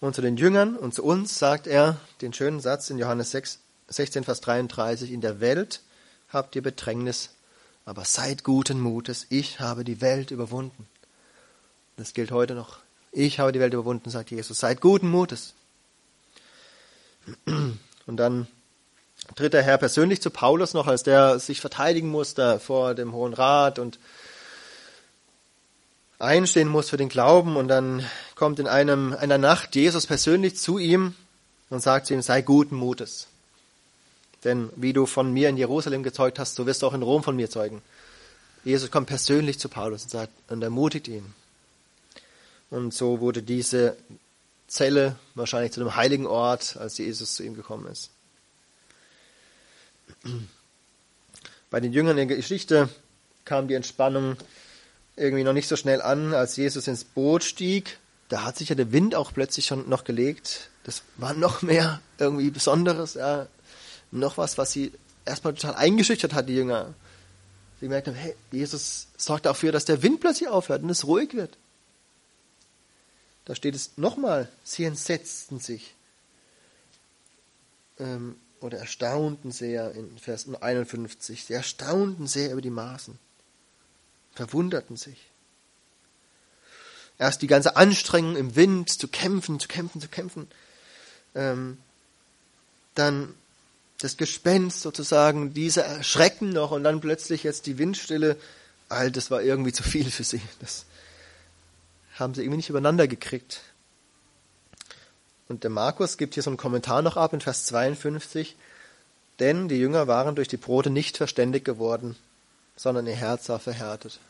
Und 0.00 0.14
zu 0.14 0.22
den 0.22 0.38
Jüngern 0.38 0.76
und 0.76 0.94
zu 0.94 1.04
uns 1.04 1.38
sagt 1.38 1.66
er 1.66 1.98
den 2.22 2.32
schönen 2.32 2.60
Satz 2.60 2.88
in 2.88 2.98
Johannes 2.98 3.32
6, 3.32 3.58
16, 3.88 4.24
Vers 4.24 4.40
33, 4.40 5.12
in 5.12 5.20
der 5.20 5.40
Welt 5.40 5.82
habt 6.30 6.56
ihr 6.56 6.62
Bedrängnis, 6.62 7.30
aber 7.84 8.04
seid 8.04 8.42
guten 8.42 8.80
Mutes, 8.80 9.26
ich 9.28 9.60
habe 9.60 9.84
die 9.84 10.00
Welt 10.00 10.30
überwunden. 10.30 10.88
Das 11.96 12.14
gilt 12.14 12.30
heute 12.30 12.54
noch. 12.54 12.78
Ich 13.12 13.40
habe 13.40 13.52
die 13.52 13.60
Welt 13.60 13.74
überwunden, 13.74 14.10
sagt 14.10 14.30
Jesus. 14.30 14.58
Seid 14.58 14.80
guten 14.80 15.10
Mutes. 15.10 15.54
Und 18.06 18.16
dann 18.16 18.46
tritt 19.34 19.52
der 19.52 19.62
Herr 19.62 19.78
persönlich 19.78 20.20
zu 20.22 20.30
Paulus 20.30 20.74
noch, 20.74 20.86
als 20.86 21.02
der 21.02 21.38
sich 21.38 21.60
verteidigen 21.60 22.08
musste 22.08 22.60
vor 22.60 22.94
dem 22.94 23.12
Hohen 23.12 23.34
Rat 23.34 23.78
und 23.78 23.98
einstehen 26.18 26.68
muss 26.68 26.90
für 26.90 26.96
den 26.96 27.08
Glauben. 27.08 27.56
Und 27.56 27.68
dann 27.68 28.04
kommt 28.34 28.58
in 28.58 28.66
einem, 28.66 29.12
einer 29.12 29.38
Nacht 29.38 29.74
Jesus 29.74 30.06
persönlich 30.06 30.56
zu 30.56 30.78
ihm 30.78 31.14
und 31.68 31.82
sagt 31.82 32.06
zu 32.06 32.14
ihm, 32.14 32.22
sei 32.22 32.42
guten 32.42 32.76
Mutes. 32.76 33.26
Denn 34.44 34.70
wie 34.76 34.92
du 34.92 35.06
von 35.06 35.32
mir 35.32 35.48
in 35.48 35.56
Jerusalem 35.56 36.02
gezeugt 36.02 36.38
hast, 36.38 36.54
so 36.54 36.66
wirst 36.66 36.82
du 36.82 36.86
auch 36.86 36.94
in 36.94 37.02
Rom 37.02 37.22
von 37.22 37.36
mir 37.36 37.50
zeugen. 37.50 37.82
Jesus 38.64 38.90
kommt 38.90 39.08
persönlich 39.08 39.58
zu 39.58 39.68
Paulus 39.68 40.04
und 40.04 40.10
sagt 40.10 40.32
und 40.48 40.62
ermutigt 40.62 41.08
ihn. 41.08 41.34
Und 42.70 42.94
so 42.94 43.20
wurde 43.20 43.42
diese 43.42 43.96
Zelle 44.68 45.16
wahrscheinlich 45.34 45.72
zu 45.72 45.80
einem 45.80 45.96
heiligen 45.96 46.26
Ort, 46.26 46.76
als 46.76 46.96
Jesus 46.98 47.34
zu 47.34 47.42
ihm 47.42 47.54
gekommen 47.54 47.86
ist. 47.86 48.10
Bei 51.70 51.80
den 51.80 51.92
Jüngern 51.92 52.18
in 52.18 52.28
der 52.28 52.36
Geschichte 52.36 52.88
kam 53.44 53.68
die 53.68 53.74
Entspannung 53.74 54.36
irgendwie 55.16 55.44
noch 55.44 55.52
nicht 55.52 55.68
so 55.68 55.76
schnell 55.76 56.00
an, 56.00 56.32
als 56.34 56.56
Jesus 56.56 56.86
ins 56.86 57.04
Boot 57.04 57.42
stieg. 57.42 57.98
Da 58.28 58.44
hat 58.44 58.56
sich 58.56 58.68
ja 58.68 58.74
der 58.76 58.92
Wind 58.92 59.14
auch 59.14 59.32
plötzlich 59.34 59.66
schon 59.66 59.88
noch 59.88 60.04
gelegt. 60.04 60.70
Das 60.84 61.02
war 61.16 61.34
noch 61.34 61.62
mehr 61.62 62.00
irgendwie 62.18 62.50
Besonderes, 62.50 63.14
ja. 63.14 63.48
Noch 64.12 64.38
was, 64.38 64.56
was 64.58 64.72
sie 64.72 64.92
erstmal 65.24 65.54
total 65.54 65.74
eingeschüchtert 65.74 66.32
hat, 66.32 66.48
die 66.48 66.54
Jünger. 66.54 66.94
Sie 67.80 67.86
gemerkt 67.86 68.08
haben, 68.08 68.14
hey, 68.14 68.34
Jesus 68.52 69.08
sorgt 69.16 69.46
dafür, 69.46 69.72
dass 69.72 69.84
der 69.84 70.02
Wind 70.02 70.20
plötzlich 70.20 70.48
aufhört 70.48 70.82
und 70.82 70.90
es 70.90 71.06
ruhig 71.06 71.34
wird. 71.34 71.56
Da 73.50 73.56
steht 73.56 73.74
es 73.74 73.96
nochmal, 73.96 74.48
sie 74.62 74.84
entsetzten 74.84 75.58
sich 75.58 75.96
ähm, 77.98 78.36
oder 78.60 78.78
erstaunten 78.78 79.50
sehr 79.50 79.90
in 79.90 80.16
Vers 80.18 80.46
51. 80.54 81.46
Sie 81.46 81.52
erstaunten 81.52 82.28
sehr 82.28 82.52
über 82.52 82.60
die 82.60 82.70
Maßen, 82.70 83.18
verwunderten 84.34 84.96
sich. 84.96 85.18
Erst 87.18 87.42
die 87.42 87.48
ganze 87.48 87.74
Anstrengung 87.74 88.36
im 88.36 88.54
Wind 88.54 88.88
zu 88.88 89.08
kämpfen, 89.08 89.58
zu 89.58 89.66
kämpfen, 89.66 90.00
zu 90.00 90.06
kämpfen. 90.06 90.46
Ähm, 91.34 91.76
dann 92.94 93.34
das 93.98 94.16
Gespenst 94.16 94.80
sozusagen, 94.80 95.54
dieser 95.54 95.84
Erschrecken 95.84 96.50
noch 96.50 96.70
und 96.70 96.84
dann 96.84 97.00
plötzlich 97.00 97.42
jetzt 97.42 97.66
die 97.66 97.78
Windstille. 97.78 98.36
All 98.88 99.10
das 99.10 99.32
war 99.32 99.42
irgendwie 99.42 99.72
zu 99.72 99.82
viel 99.82 100.08
für 100.08 100.22
sie. 100.22 100.40
Das 100.60 100.84
haben 102.20 102.34
sie 102.34 102.42
irgendwie 102.42 102.58
nicht 102.58 102.68
übereinander 102.68 103.08
gekriegt. 103.08 103.60
Und 105.48 105.64
der 105.64 105.70
Markus 105.70 106.16
gibt 106.16 106.34
hier 106.34 106.42
so 106.42 106.50
einen 106.50 106.56
Kommentar 106.56 107.02
noch 107.02 107.16
ab 107.16 107.32
in 107.32 107.40
Vers 107.40 107.66
52. 107.66 108.56
Denn 109.40 109.68
die 109.68 109.78
Jünger 109.78 110.06
waren 110.06 110.36
durch 110.36 110.48
die 110.48 110.58
Brote 110.58 110.90
nicht 110.90 111.16
verständig 111.16 111.64
geworden, 111.64 112.14
sondern 112.76 113.06
ihr 113.06 113.16
Herz 113.16 113.48
war 113.48 113.58
verhärtet. 113.58 114.20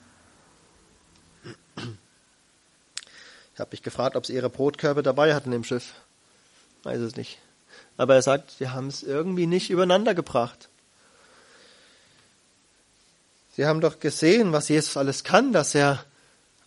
Ich 3.54 3.60
habe 3.60 3.70
mich 3.72 3.82
gefragt, 3.82 4.16
ob 4.16 4.24
sie 4.24 4.34
ihre 4.34 4.48
Brotkörbe 4.48 5.02
dabei 5.02 5.34
hatten 5.34 5.52
im 5.52 5.64
Schiff. 5.64 5.92
Weiß 6.84 7.00
es 7.00 7.16
nicht. 7.16 7.38
Aber 7.96 8.14
er 8.14 8.22
sagt, 8.22 8.52
sie 8.58 8.68
haben 8.68 8.86
es 8.86 9.02
irgendwie 9.02 9.46
nicht 9.46 9.68
übereinander 9.68 10.14
gebracht. 10.14 10.68
Sie 13.56 13.66
haben 13.66 13.82
doch 13.82 14.00
gesehen, 14.00 14.52
was 14.52 14.68
Jesus 14.68 14.96
alles 14.96 15.24
kann, 15.24 15.52
dass 15.52 15.74
er 15.74 16.02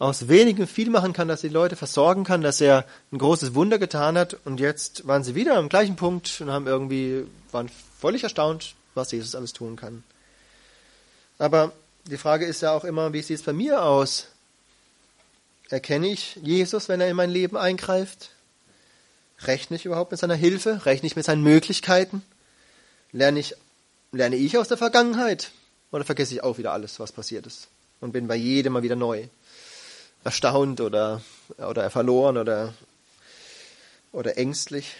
aus 0.03 0.27
wenigem 0.27 0.67
viel 0.67 0.89
machen 0.89 1.13
kann, 1.13 1.29
dass 1.29 1.45
er 1.45 1.49
die 1.49 1.53
Leute 1.53 1.77
versorgen 1.77 2.25
kann, 2.25 2.41
dass 2.41 2.59
er 2.59 2.85
ein 3.13 3.17
großes 3.17 3.55
Wunder 3.55 3.79
getan 3.79 4.17
hat. 4.17 4.35
Und 4.43 4.59
jetzt 4.59 5.07
waren 5.07 5.23
sie 5.23 5.33
wieder 5.33 5.55
am 5.55 5.69
gleichen 5.69 5.95
Punkt 5.95 6.41
und 6.41 6.51
haben 6.51 6.67
irgendwie, 6.67 7.25
waren 7.53 7.71
völlig 8.01 8.23
erstaunt, 8.23 8.75
was 8.95 9.13
Jesus 9.13 9.33
alles 9.33 9.53
tun 9.53 9.77
kann. 9.77 10.03
Aber 11.39 11.71
die 12.03 12.17
Frage 12.17 12.45
ist 12.45 12.61
ja 12.61 12.73
auch 12.73 12.83
immer, 12.83 13.13
wie 13.13 13.21
sieht 13.21 13.37
es 13.37 13.43
bei 13.43 13.53
mir 13.53 13.81
aus? 13.81 14.27
Erkenne 15.69 16.07
ich 16.07 16.37
Jesus, 16.43 16.89
wenn 16.89 16.99
er 16.99 17.09
in 17.09 17.15
mein 17.15 17.29
Leben 17.29 17.55
eingreift? 17.55 18.31
Rechne 19.43 19.77
ich 19.77 19.85
überhaupt 19.85 20.11
mit 20.11 20.19
seiner 20.19 20.35
Hilfe? 20.35 20.85
Rechne 20.85 21.07
ich 21.07 21.15
mit 21.15 21.23
seinen 21.23 21.43
Möglichkeiten? 21.43 22.23
Lerne 23.13 23.39
ich, 23.39 23.55
lerne 24.11 24.35
ich 24.35 24.57
aus 24.57 24.67
der 24.67 24.77
Vergangenheit? 24.77 25.51
Oder 25.93 26.03
vergesse 26.03 26.33
ich 26.33 26.43
auch 26.43 26.57
wieder 26.57 26.73
alles, 26.73 26.99
was 26.99 27.13
passiert 27.13 27.47
ist? 27.47 27.69
Und 28.01 28.11
bin 28.11 28.27
bei 28.27 28.35
jedem 28.35 28.73
mal 28.73 28.83
wieder 28.83 28.97
neu? 28.97 29.27
Erstaunt 30.23 30.81
oder, 30.81 31.21
oder 31.57 31.89
verloren 31.89 32.37
oder 32.37 32.73
oder 34.13 34.37
ängstlich? 34.37 34.95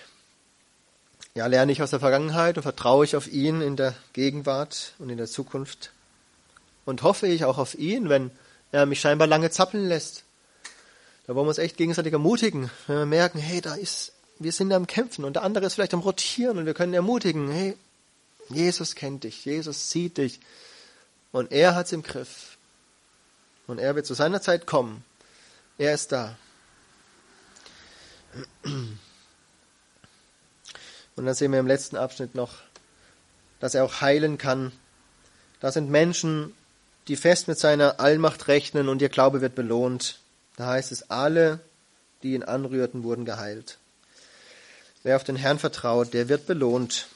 Ja, 1.36 1.48
lerne 1.48 1.72
ich 1.72 1.82
aus 1.82 1.92
der 1.92 2.00
Vergangenheit 2.00 2.58
und 2.58 2.64
vertraue 2.64 3.06
ich 3.06 3.16
auf 3.16 3.32
ihn 3.32 3.62
in 3.62 3.76
der 3.76 3.96
Gegenwart 4.12 4.94
und 5.00 5.10
in 5.10 5.18
der 5.18 5.28
Zukunft? 5.28 5.92
Und 6.86 7.02
hoffe 7.02 7.28
ich 7.28 7.46
auch 7.46 7.58
auf 7.58 7.76
ihn, 7.76 8.10
wenn 8.10 8.32
er 8.72 8.86
mich 8.86 9.00
scheinbar 9.00 9.28
lange 9.28 9.50
zappeln 9.50 9.88
lässt? 9.88 10.24
Da 11.26 11.34
wollen 11.34 11.46
wir 11.46 11.50
uns 11.50 11.58
echt 11.58 11.78
gegenseitig 11.78 12.12
ermutigen, 12.12 12.70
wenn 12.88 12.98
wir 12.98 13.06
merken, 13.06 13.40
hey, 13.40 13.62
da 13.62 13.76
ist, 13.76 14.12
wir 14.40 14.52
sind 14.52 14.74
am 14.74 14.88
Kämpfen 14.88 15.24
und 15.24 15.34
der 15.34 15.44
andere 15.44 15.66
ist 15.66 15.76
vielleicht 15.76 15.94
am 15.94 16.02
Rotieren 16.02 16.58
und 16.58 16.66
wir 16.66 16.74
können 16.74 16.94
ermutigen, 16.94 17.50
hey, 17.50 17.78
Jesus 18.50 18.96
kennt 18.96 19.24
dich, 19.24 19.46
Jesus 19.46 19.90
sieht 19.90 20.18
dich 20.18 20.40
und 21.32 21.52
er 21.52 21.76
hat's 21.76 21.94
im 21.94 22.04
Griff. 22.04 22.58
Und 23.66 23.80
er 23.80 23.96
wird 23.96 24.06
zu 24.06 24.14
seiner 24.14 24.42
Zeit 24.42 24.66
kommen. 24.66 25.06
Er 25.78 25.94
ist 25.94 26.12
da. 26.12 26.36
Und 31.16 31.26
dann 31.26 31.36
sehen 31.36 31.52
wir 31.52 31.60
im 31.60 31.68
letzten 31.68 31.96
Abschnitt 31.96 32.36
noch, 32.36 32.56
dass 33.60 33.76
er 33.76 33.84
auch 33.84 34.02
heilen 34.02 34.38
kann. 34.38 34.72
Da 35.60 35.72
sind 35.72 35.90
Menschen, 35.90 36.54
die 37.08 37.16
fest 37.16 37.48
mit 37.48 37.60
seiner 37.60 38.00
Allmacht 38.00 38.48
rechnen 38.48 38.90
und 38.90 39.02
ihr 39.02 39.10
Glaube 39.10 39.42
wird 39.42 39.56
belohnt. 39.56 40.20
Da 40.56 40.68
heißt 40.68 40.92
es, 40.92 41.10
alle, 41.10 41.60
die 42.22 42.34
ihn 42.34 42.44
anrührten, 42.44 43.04
wurden 43.04 43.26
geheilt. 43.26 43.78
Wer 45.04 45.16
auf 45.16 45.24
den 45.24 45.36
Herrn 45.36 45.60
vertraut, 45.60 46.14
der 46.14 46.30
wird 46.30 46.46
belohnt. 46.46 47.08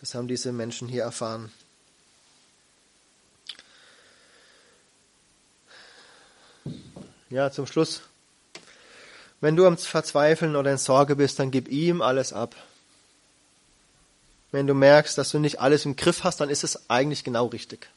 Das 0.00 0.14
haben 0.14 0.26
diese 0.26 0.52
Menschen 0.52 0.88
hier 0.88 1.04
erfahren. 1.04 1.52
Ja, 7.32 7.50
zum 7.50 7.66
Schluss. 7.66 8.02
Wenn 9.40 9.56
du 9.56 9.66
am 9.66 9.78
Verzweifeln 9.78 10.54
oder 10.54 10.70
in 10.70 10.76
Sorge 10.76 11.16
bist, 11.16 11.38
dann 11.38 11.50
gib 11.50 11.68
ihm 11.68 12.02
alles 12.02 12.34
ab. 12.34 12.54
Wenn 14.50 14.66
du 14.66 14.74
merkst, 14.74 15.16
dass 15.16 15.30
du 15.30 15.38
nicht 15.38 15.58
alles 15.58 15.86
im 15.86 15.96
Griff 15.96 16.24
hast, 16.24 16.42
dann 16.42 16.50
ist 16.50 16.62
es 16.62 16.90
eigentlich 16.90 17.24
genau 17.24 17.46
richtig. 17.46 17.88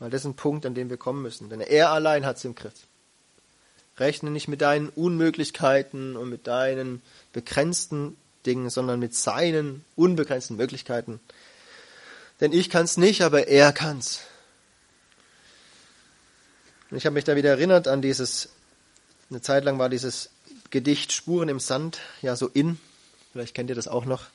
Weil 0.00 0.10
das 0.10 0.20
ist 0.20 0.26
ein 0.26 0.34
Punkt, 0.34 0.66
an 0.66 0.74
dem 0.74 0.90
wir 0.90 0.98
kommen 0.98 1.22
müssen. 1.22 1.48
Denn 1.48 1.62
er 1.62 1.92
allein 1.92 2.26
hat 2.26 2.36
es 2.36 2.44
im 2.44 2.54
Griff. 2.54 2.74
Rechne 3.96 4.30
nicht 4.30 4.48
mit 4.48 4.60
deinen 4.60 4.90
Unmöglichkeiten 4.90 6.14
und 6.18 6.28
mit 6.28 6.46
deinen 6.46 7.00
begrenzten 7.32 8.18
Dingen, 8.44 8.68
sondern 8.68 9.00
mit 9.00 9.14
seinen 9.14 9.82
unbegrenzten 9.96 10.58
Möglichkeiten. 10.58 11.20
Denn 12.42 12.52
ich 12.52 12.68
kann 12.68 12.84
es 12.84 12.98
nicht, 12.98 13.22
aber 13.22 13.48
er 13.48 13.72
kann's. 13.72 14.20
Und 16.94 16.98
ich 16.98 17.06
habe 17.06 17.14
mich 17.14 17.24
da 17.24 17.34
wieder 17.34 17.50
erinnert 17.50 17.88
an 17.88 18.02
dieses, 18.02 18.50
eine 19.28 19.40
Zeit 19.40 19.64
lang 19.64 19.80
war 19.80 19.88
dieses 19.88 20.30
Gedicht 20.70 21.10
Spuren 21.10 21.48
im 21.48 21.58
Sand 21.58 21.98
ja 22.22 22.36
so 22.36 22.46
in. 22.46 22.78
Vielleicht 23.32 23.52
kennt 23.52 23.68
ihr 23.68 23.74
das 23.74 23.88
auch 23.88 24.04
noch. 24.04 24.26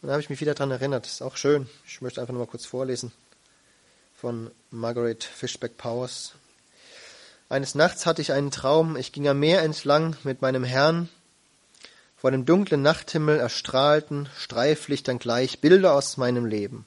Und 0.00 0.06
da 0.06 0.12
habe 0.12 0.22
ich 0.22 0.30
mich 0.30 0.40
wieder 0.40 0.54
daran 0.54 0.70
erinnert. 0.70 1.08
Ist 1.08 1.22
auch 1.22 1.36
schön. 1.36 1.68
Ich 1.84 2.00
möchte 2.00 2.20
einfach 2.20 2.32
nur 2.32 2.44
mal 2.44 2.48
kurz 2.48 2.66
vorlesen. 2.66 3.10
Von 4.14 4.52
Margaret 4.70 5.24
Fishback 5.24 5.76
Powers. 5.76 6.34
Eines 7.48 7.74
Nachts 7.74 8.06
hatte 8.06 8.22
ich 8.22 8.30
einen 8.30 8.52
Traum. 8.52 8.96
Ich 8.96 9.10
ging 9.10 9.26
am 9.26 9.40
Meer 9.40 9.62
entlang 9.62 10.14
mit 10.22 10.40
meinem 10.40 10.62
Herrn. 10.62 11.08
Vor 12.16 12.30
dem 12.30 12.46
dunklen 12.46 12.82
Nachthimmel 12.82 13.40
erstrahlten, 13.40 14.28
Streiflichtern 14.38 15.18
gleich, 15.18 15.58
Bilder 15.58 15.94
aus 15.94 16.16
meinem 16.16 16.46
Leben. 16.46 16.86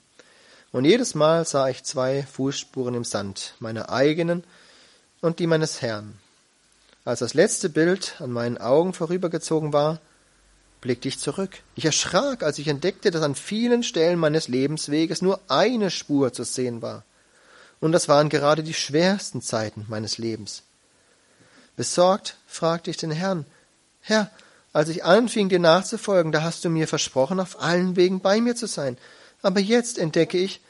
Und 0.72 0.86
jedes 0.86 1.16
Mal 1.16 1.46
sah 1.46 1.68
ich 1.68 1.84
zwei 1.84 2.24
Fußspuren 2.24 2.96
im 2.96 3.04
Sand, 3.04 3.56
meine 3.60 3.90
eigenen 3.90 4.46
und 5.26 5.40
die 5.40 5.48
meines 5.48 5.82
Herrn. 5.82 6.18
Als 7.04 7.20
das 7.20 7.34
letzte 7.34 7.70
Bild 7.70 8.16
an 8.20 8.32
meinen 8.32 8.58
Augen 8.58 8.94
vorübergezogen 8.94 9.74
war, 9.74 10.00
blickte 10.82 11.08
ich 11.08 11.20
zurück. 11.20 11.60
Ich 11.76 11.86
erschrak, 11.86 12.44
als 12.44 12.60
ich 12.60 12.68
entdeckte, 12.68 13.12
dass 13.12 13.24
an 13.24 13.36
vielen 13.36 13.84
Stellen 13.84 14.20
meines 14.20 14.48
Lebensweges 14.48 15.22
nur 15.22 15.40
eine 15.48 15.90
Spur 15.90 16.32
zu 16.32 16.44
sehen 16.44 16.82
war. 16.82 17.04
Und 17.80 17.92
das 17.92 18.08
waren 18.08 18.30
gerade 18.30 18.64
die 18.64 18.74
schwersten 18.74 19.42
Zeiten 19.42 19.86
meines 19.90 20.18
Lebens. 20.18 20.64
Besorgt 21.76 22.38
fragte 22.48 22.90
ich 22.90 22.98
den 22.98 23.12
Herrn, 23.12 23.46
Herr, 24.02 24.30
als 24.74 24.90
ich 24.90 25.04
anfing, 25.04 25.50
dir 25.50 25.60
nachzufolgen, 25.60 26.32
da 26.32 26.44
hast 26.44 26.64
du 26.66 26.70
mir 26.70 26.88
versprochen, 26.88 27.40
auf 27.40 27.62
allen 27.62 27.96
Wegen 27.96 28.20
bei 28.20 28.42
mir 28.42 28.56
zu 28.56 28.68
sein. 28.68 28.98
Aber 29.42 29.60
jetzt 29.60 29.98
entdecke 29.98 30.38
ich, 30.38 30.62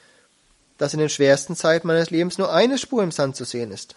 dass 0.78 0.94
in 0.94 1.00
den 1.00 1.10
schwersten 1.10 1.56
Zeiten 1.56 1.88
meines 1.88 2.10
Lebens 2.10 2.38
nur 2.38 2.54
eine 2.54 2.78
Spur 2.78 3.04
im 3.04 3.12
Sand 3.12 3.36
zu 3.36 3.44
sehen 3.44 3.72
ist. 3.72 3.96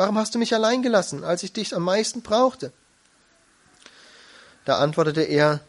Warum 0.00 0.16
hast 0.16 0.34
du 0.34 0.38
mich 0.38 0.54
allein 0.54 0.80
gelassen, 0.80 1.24
als 1.24 1.42
ich 1.42 1.52
dich 1.52 1.76
am 1.76 1.82
meisten 1.82 2.22
brauchte? 2.22 2.72
Da 4.64 4.78
antwortete 4.78 5.20
er, 5.20 5.60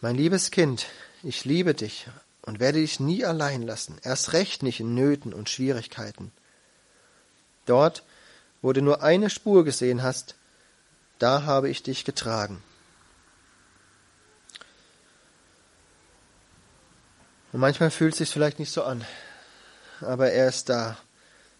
Mein 0.00 0.14
liebes 0.14 0.52
Kind, 0.52 0.86
ich 1.24 1.44
liebe 1.44 1.74
dich 1.74 2.06
und 2.42 2.60
werde 2.60 2.78
dich 2.78 3.00
nie 3.00 3.24
allein 3.24 3.62
lassen, 3.62 3.98
erst 4.04 4.34
recht 4.34 4.62
nicht 4.62 4.78
in 4.78 4.94
Nöten 4.94 5.34
und 5.34 5.50
Schwierigkeiten. 5.50 6.30
Dort, 7.64 8.04
wo 8.62 8.72
du 8.72 8.82
nur 8.82 9.02
eine 9.02 9.30
Spur 9.30 9.64
gesehen 9.64 10.04
hast, 10.04 10.36
da 11.18 11.42
habe 11.42 11.68
ich 11.68 11.82
dich 11.82 12.04
getragen. 12.04 12.62
Und 17.50 17.58
manchmal 17.58 17.90
fühlt 17.90 18.12
es 18.12 18.18
sich 18.18 18.30
vielleicht 18.30 18.60
nicht 18.60 18.70
so 18.70 18.84
an, 18.84 19.04
aber 20.00 20.30
er 20.30 20.46
ist 20.46 20.68
da 20.68 20.96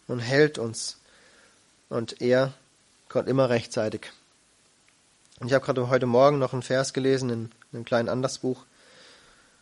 und 0.06 0.20
hält 0.20 0.58
uns 0.58 0.98
und 1.88 2.20
er 2.20 2.52
kommt 3.08 3.28
immer 3.28 3.48
rechtzeitig. 3.48 4.12
Und 5.40 5.48
ich 5.48 5.52
habe 5.52 5.64
gerade 5.64 5.88
heute 5.88 6.06
Morgen 6.06 6.38
noch 6.38 6.52
einen 6.52 6.62
Vers 6.62 6.92
gelesen 6.92 7.30
in 7.30 7.52
einem 7.72 7.84
kleinen 7.84 8.08
Andersbuch. 8.08 8.64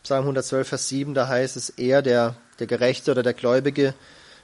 Psalm 0.03 0.21
112, 0.21 0.67
Vers 0.67 0.87
7, 0.89 1.13
da 1.13 1.27
heißt 1.27 1.57
es, 1.57 1.69
er, 1.69 2.01
der, 2.01 2.35
der 2.59 2.67
Gerechte 2.67 3.11
oder 3.11 3.23
der 3.23 3.33
Gläubige, 3.33 3.93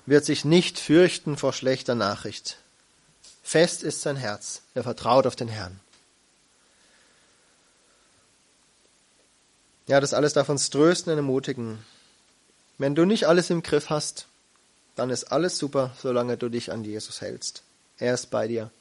wird 0.06 0.26
sich 0.26 0.44
nicht 0.44 0.80
fürchten 0.80 1.38
vor 1.38 1.54
schlechter 1.54 1.96
Nachricht. 1.96 2.58
Fest 3.44 3.84
ist 3.84 4.02
sein 4.02 4.18
Herz, 4.18 4.62
er 4.74 4.84
vertraut 4.84 5.28
auf 5.28 5.36
den 5.36 5.48
Herrn. 5.48 5.80
Ja, 9.88 10.00
das 10.00 10.14
alles 10.14 10.34
darf 10.34 10.50
uns 10.50 10.70
trösten 10.70 11.12
und 11.12 11.18
ermutigen. 11.18 11.80
Wenn 12.78 12.96
du 12.96 13.06
nicht 13.06 13.28
alles 13.28 13.50
im 13.50 13.62
Griff 13.62 13.90
hast, 13.90 14.28
dann 14.96 15.10
ist 15.10 15.26
alles 15.26 15.58
super, 15.58 15.92
solange 16.02 16.38
du 16.38 16.50
dich 16.50 16.72
an 16.72 16.84
Jesus 16.84 17.22
hältst. 17.22 17.64
Er 18.02 18.16
ist 18.16 18.32
bei 18.32 18.48
dir. 18.48 18.72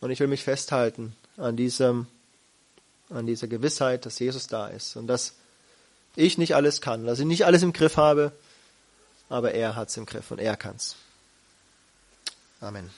Und 0.00 0.10
ich 0.10 0.18
will 0.18 0.26
mich 0.26 0.42
festhalten 0.42 1.14
an 1.36 1.56
diesem, 1.56 2.06
an 3.10 3.26
dieser 3.26 3.46
Gewissheit, 3.46 4.06
dass 4.06 4.18
Jesus 4.18 4.46
da 4.46 4.66
ist 4.66 4.96
und 4.96 5.06
dass 5.06 5.34
ich 6.16 6.38
nicht 6.38 6.54
alles 6.54 6.80
kann, 6.80 7.06
dass 7.06 7.20
ich 7.20 7.26
nicht 7.26 7.44
alles 7.44 7.62
im 7.62 7.72
Griff 7.72 7.96
habe, 7.96 8.32
aber 9.28 9.52
er 9.52 9.76
hat 9.76 9.90
es 9.90 9.96
im 9.96 10.06
Griff 10.06 10.30
und 10.30 10.40
er 10.40 10.56
kann's. 10.56 10.96
Amen. 12.60 12.90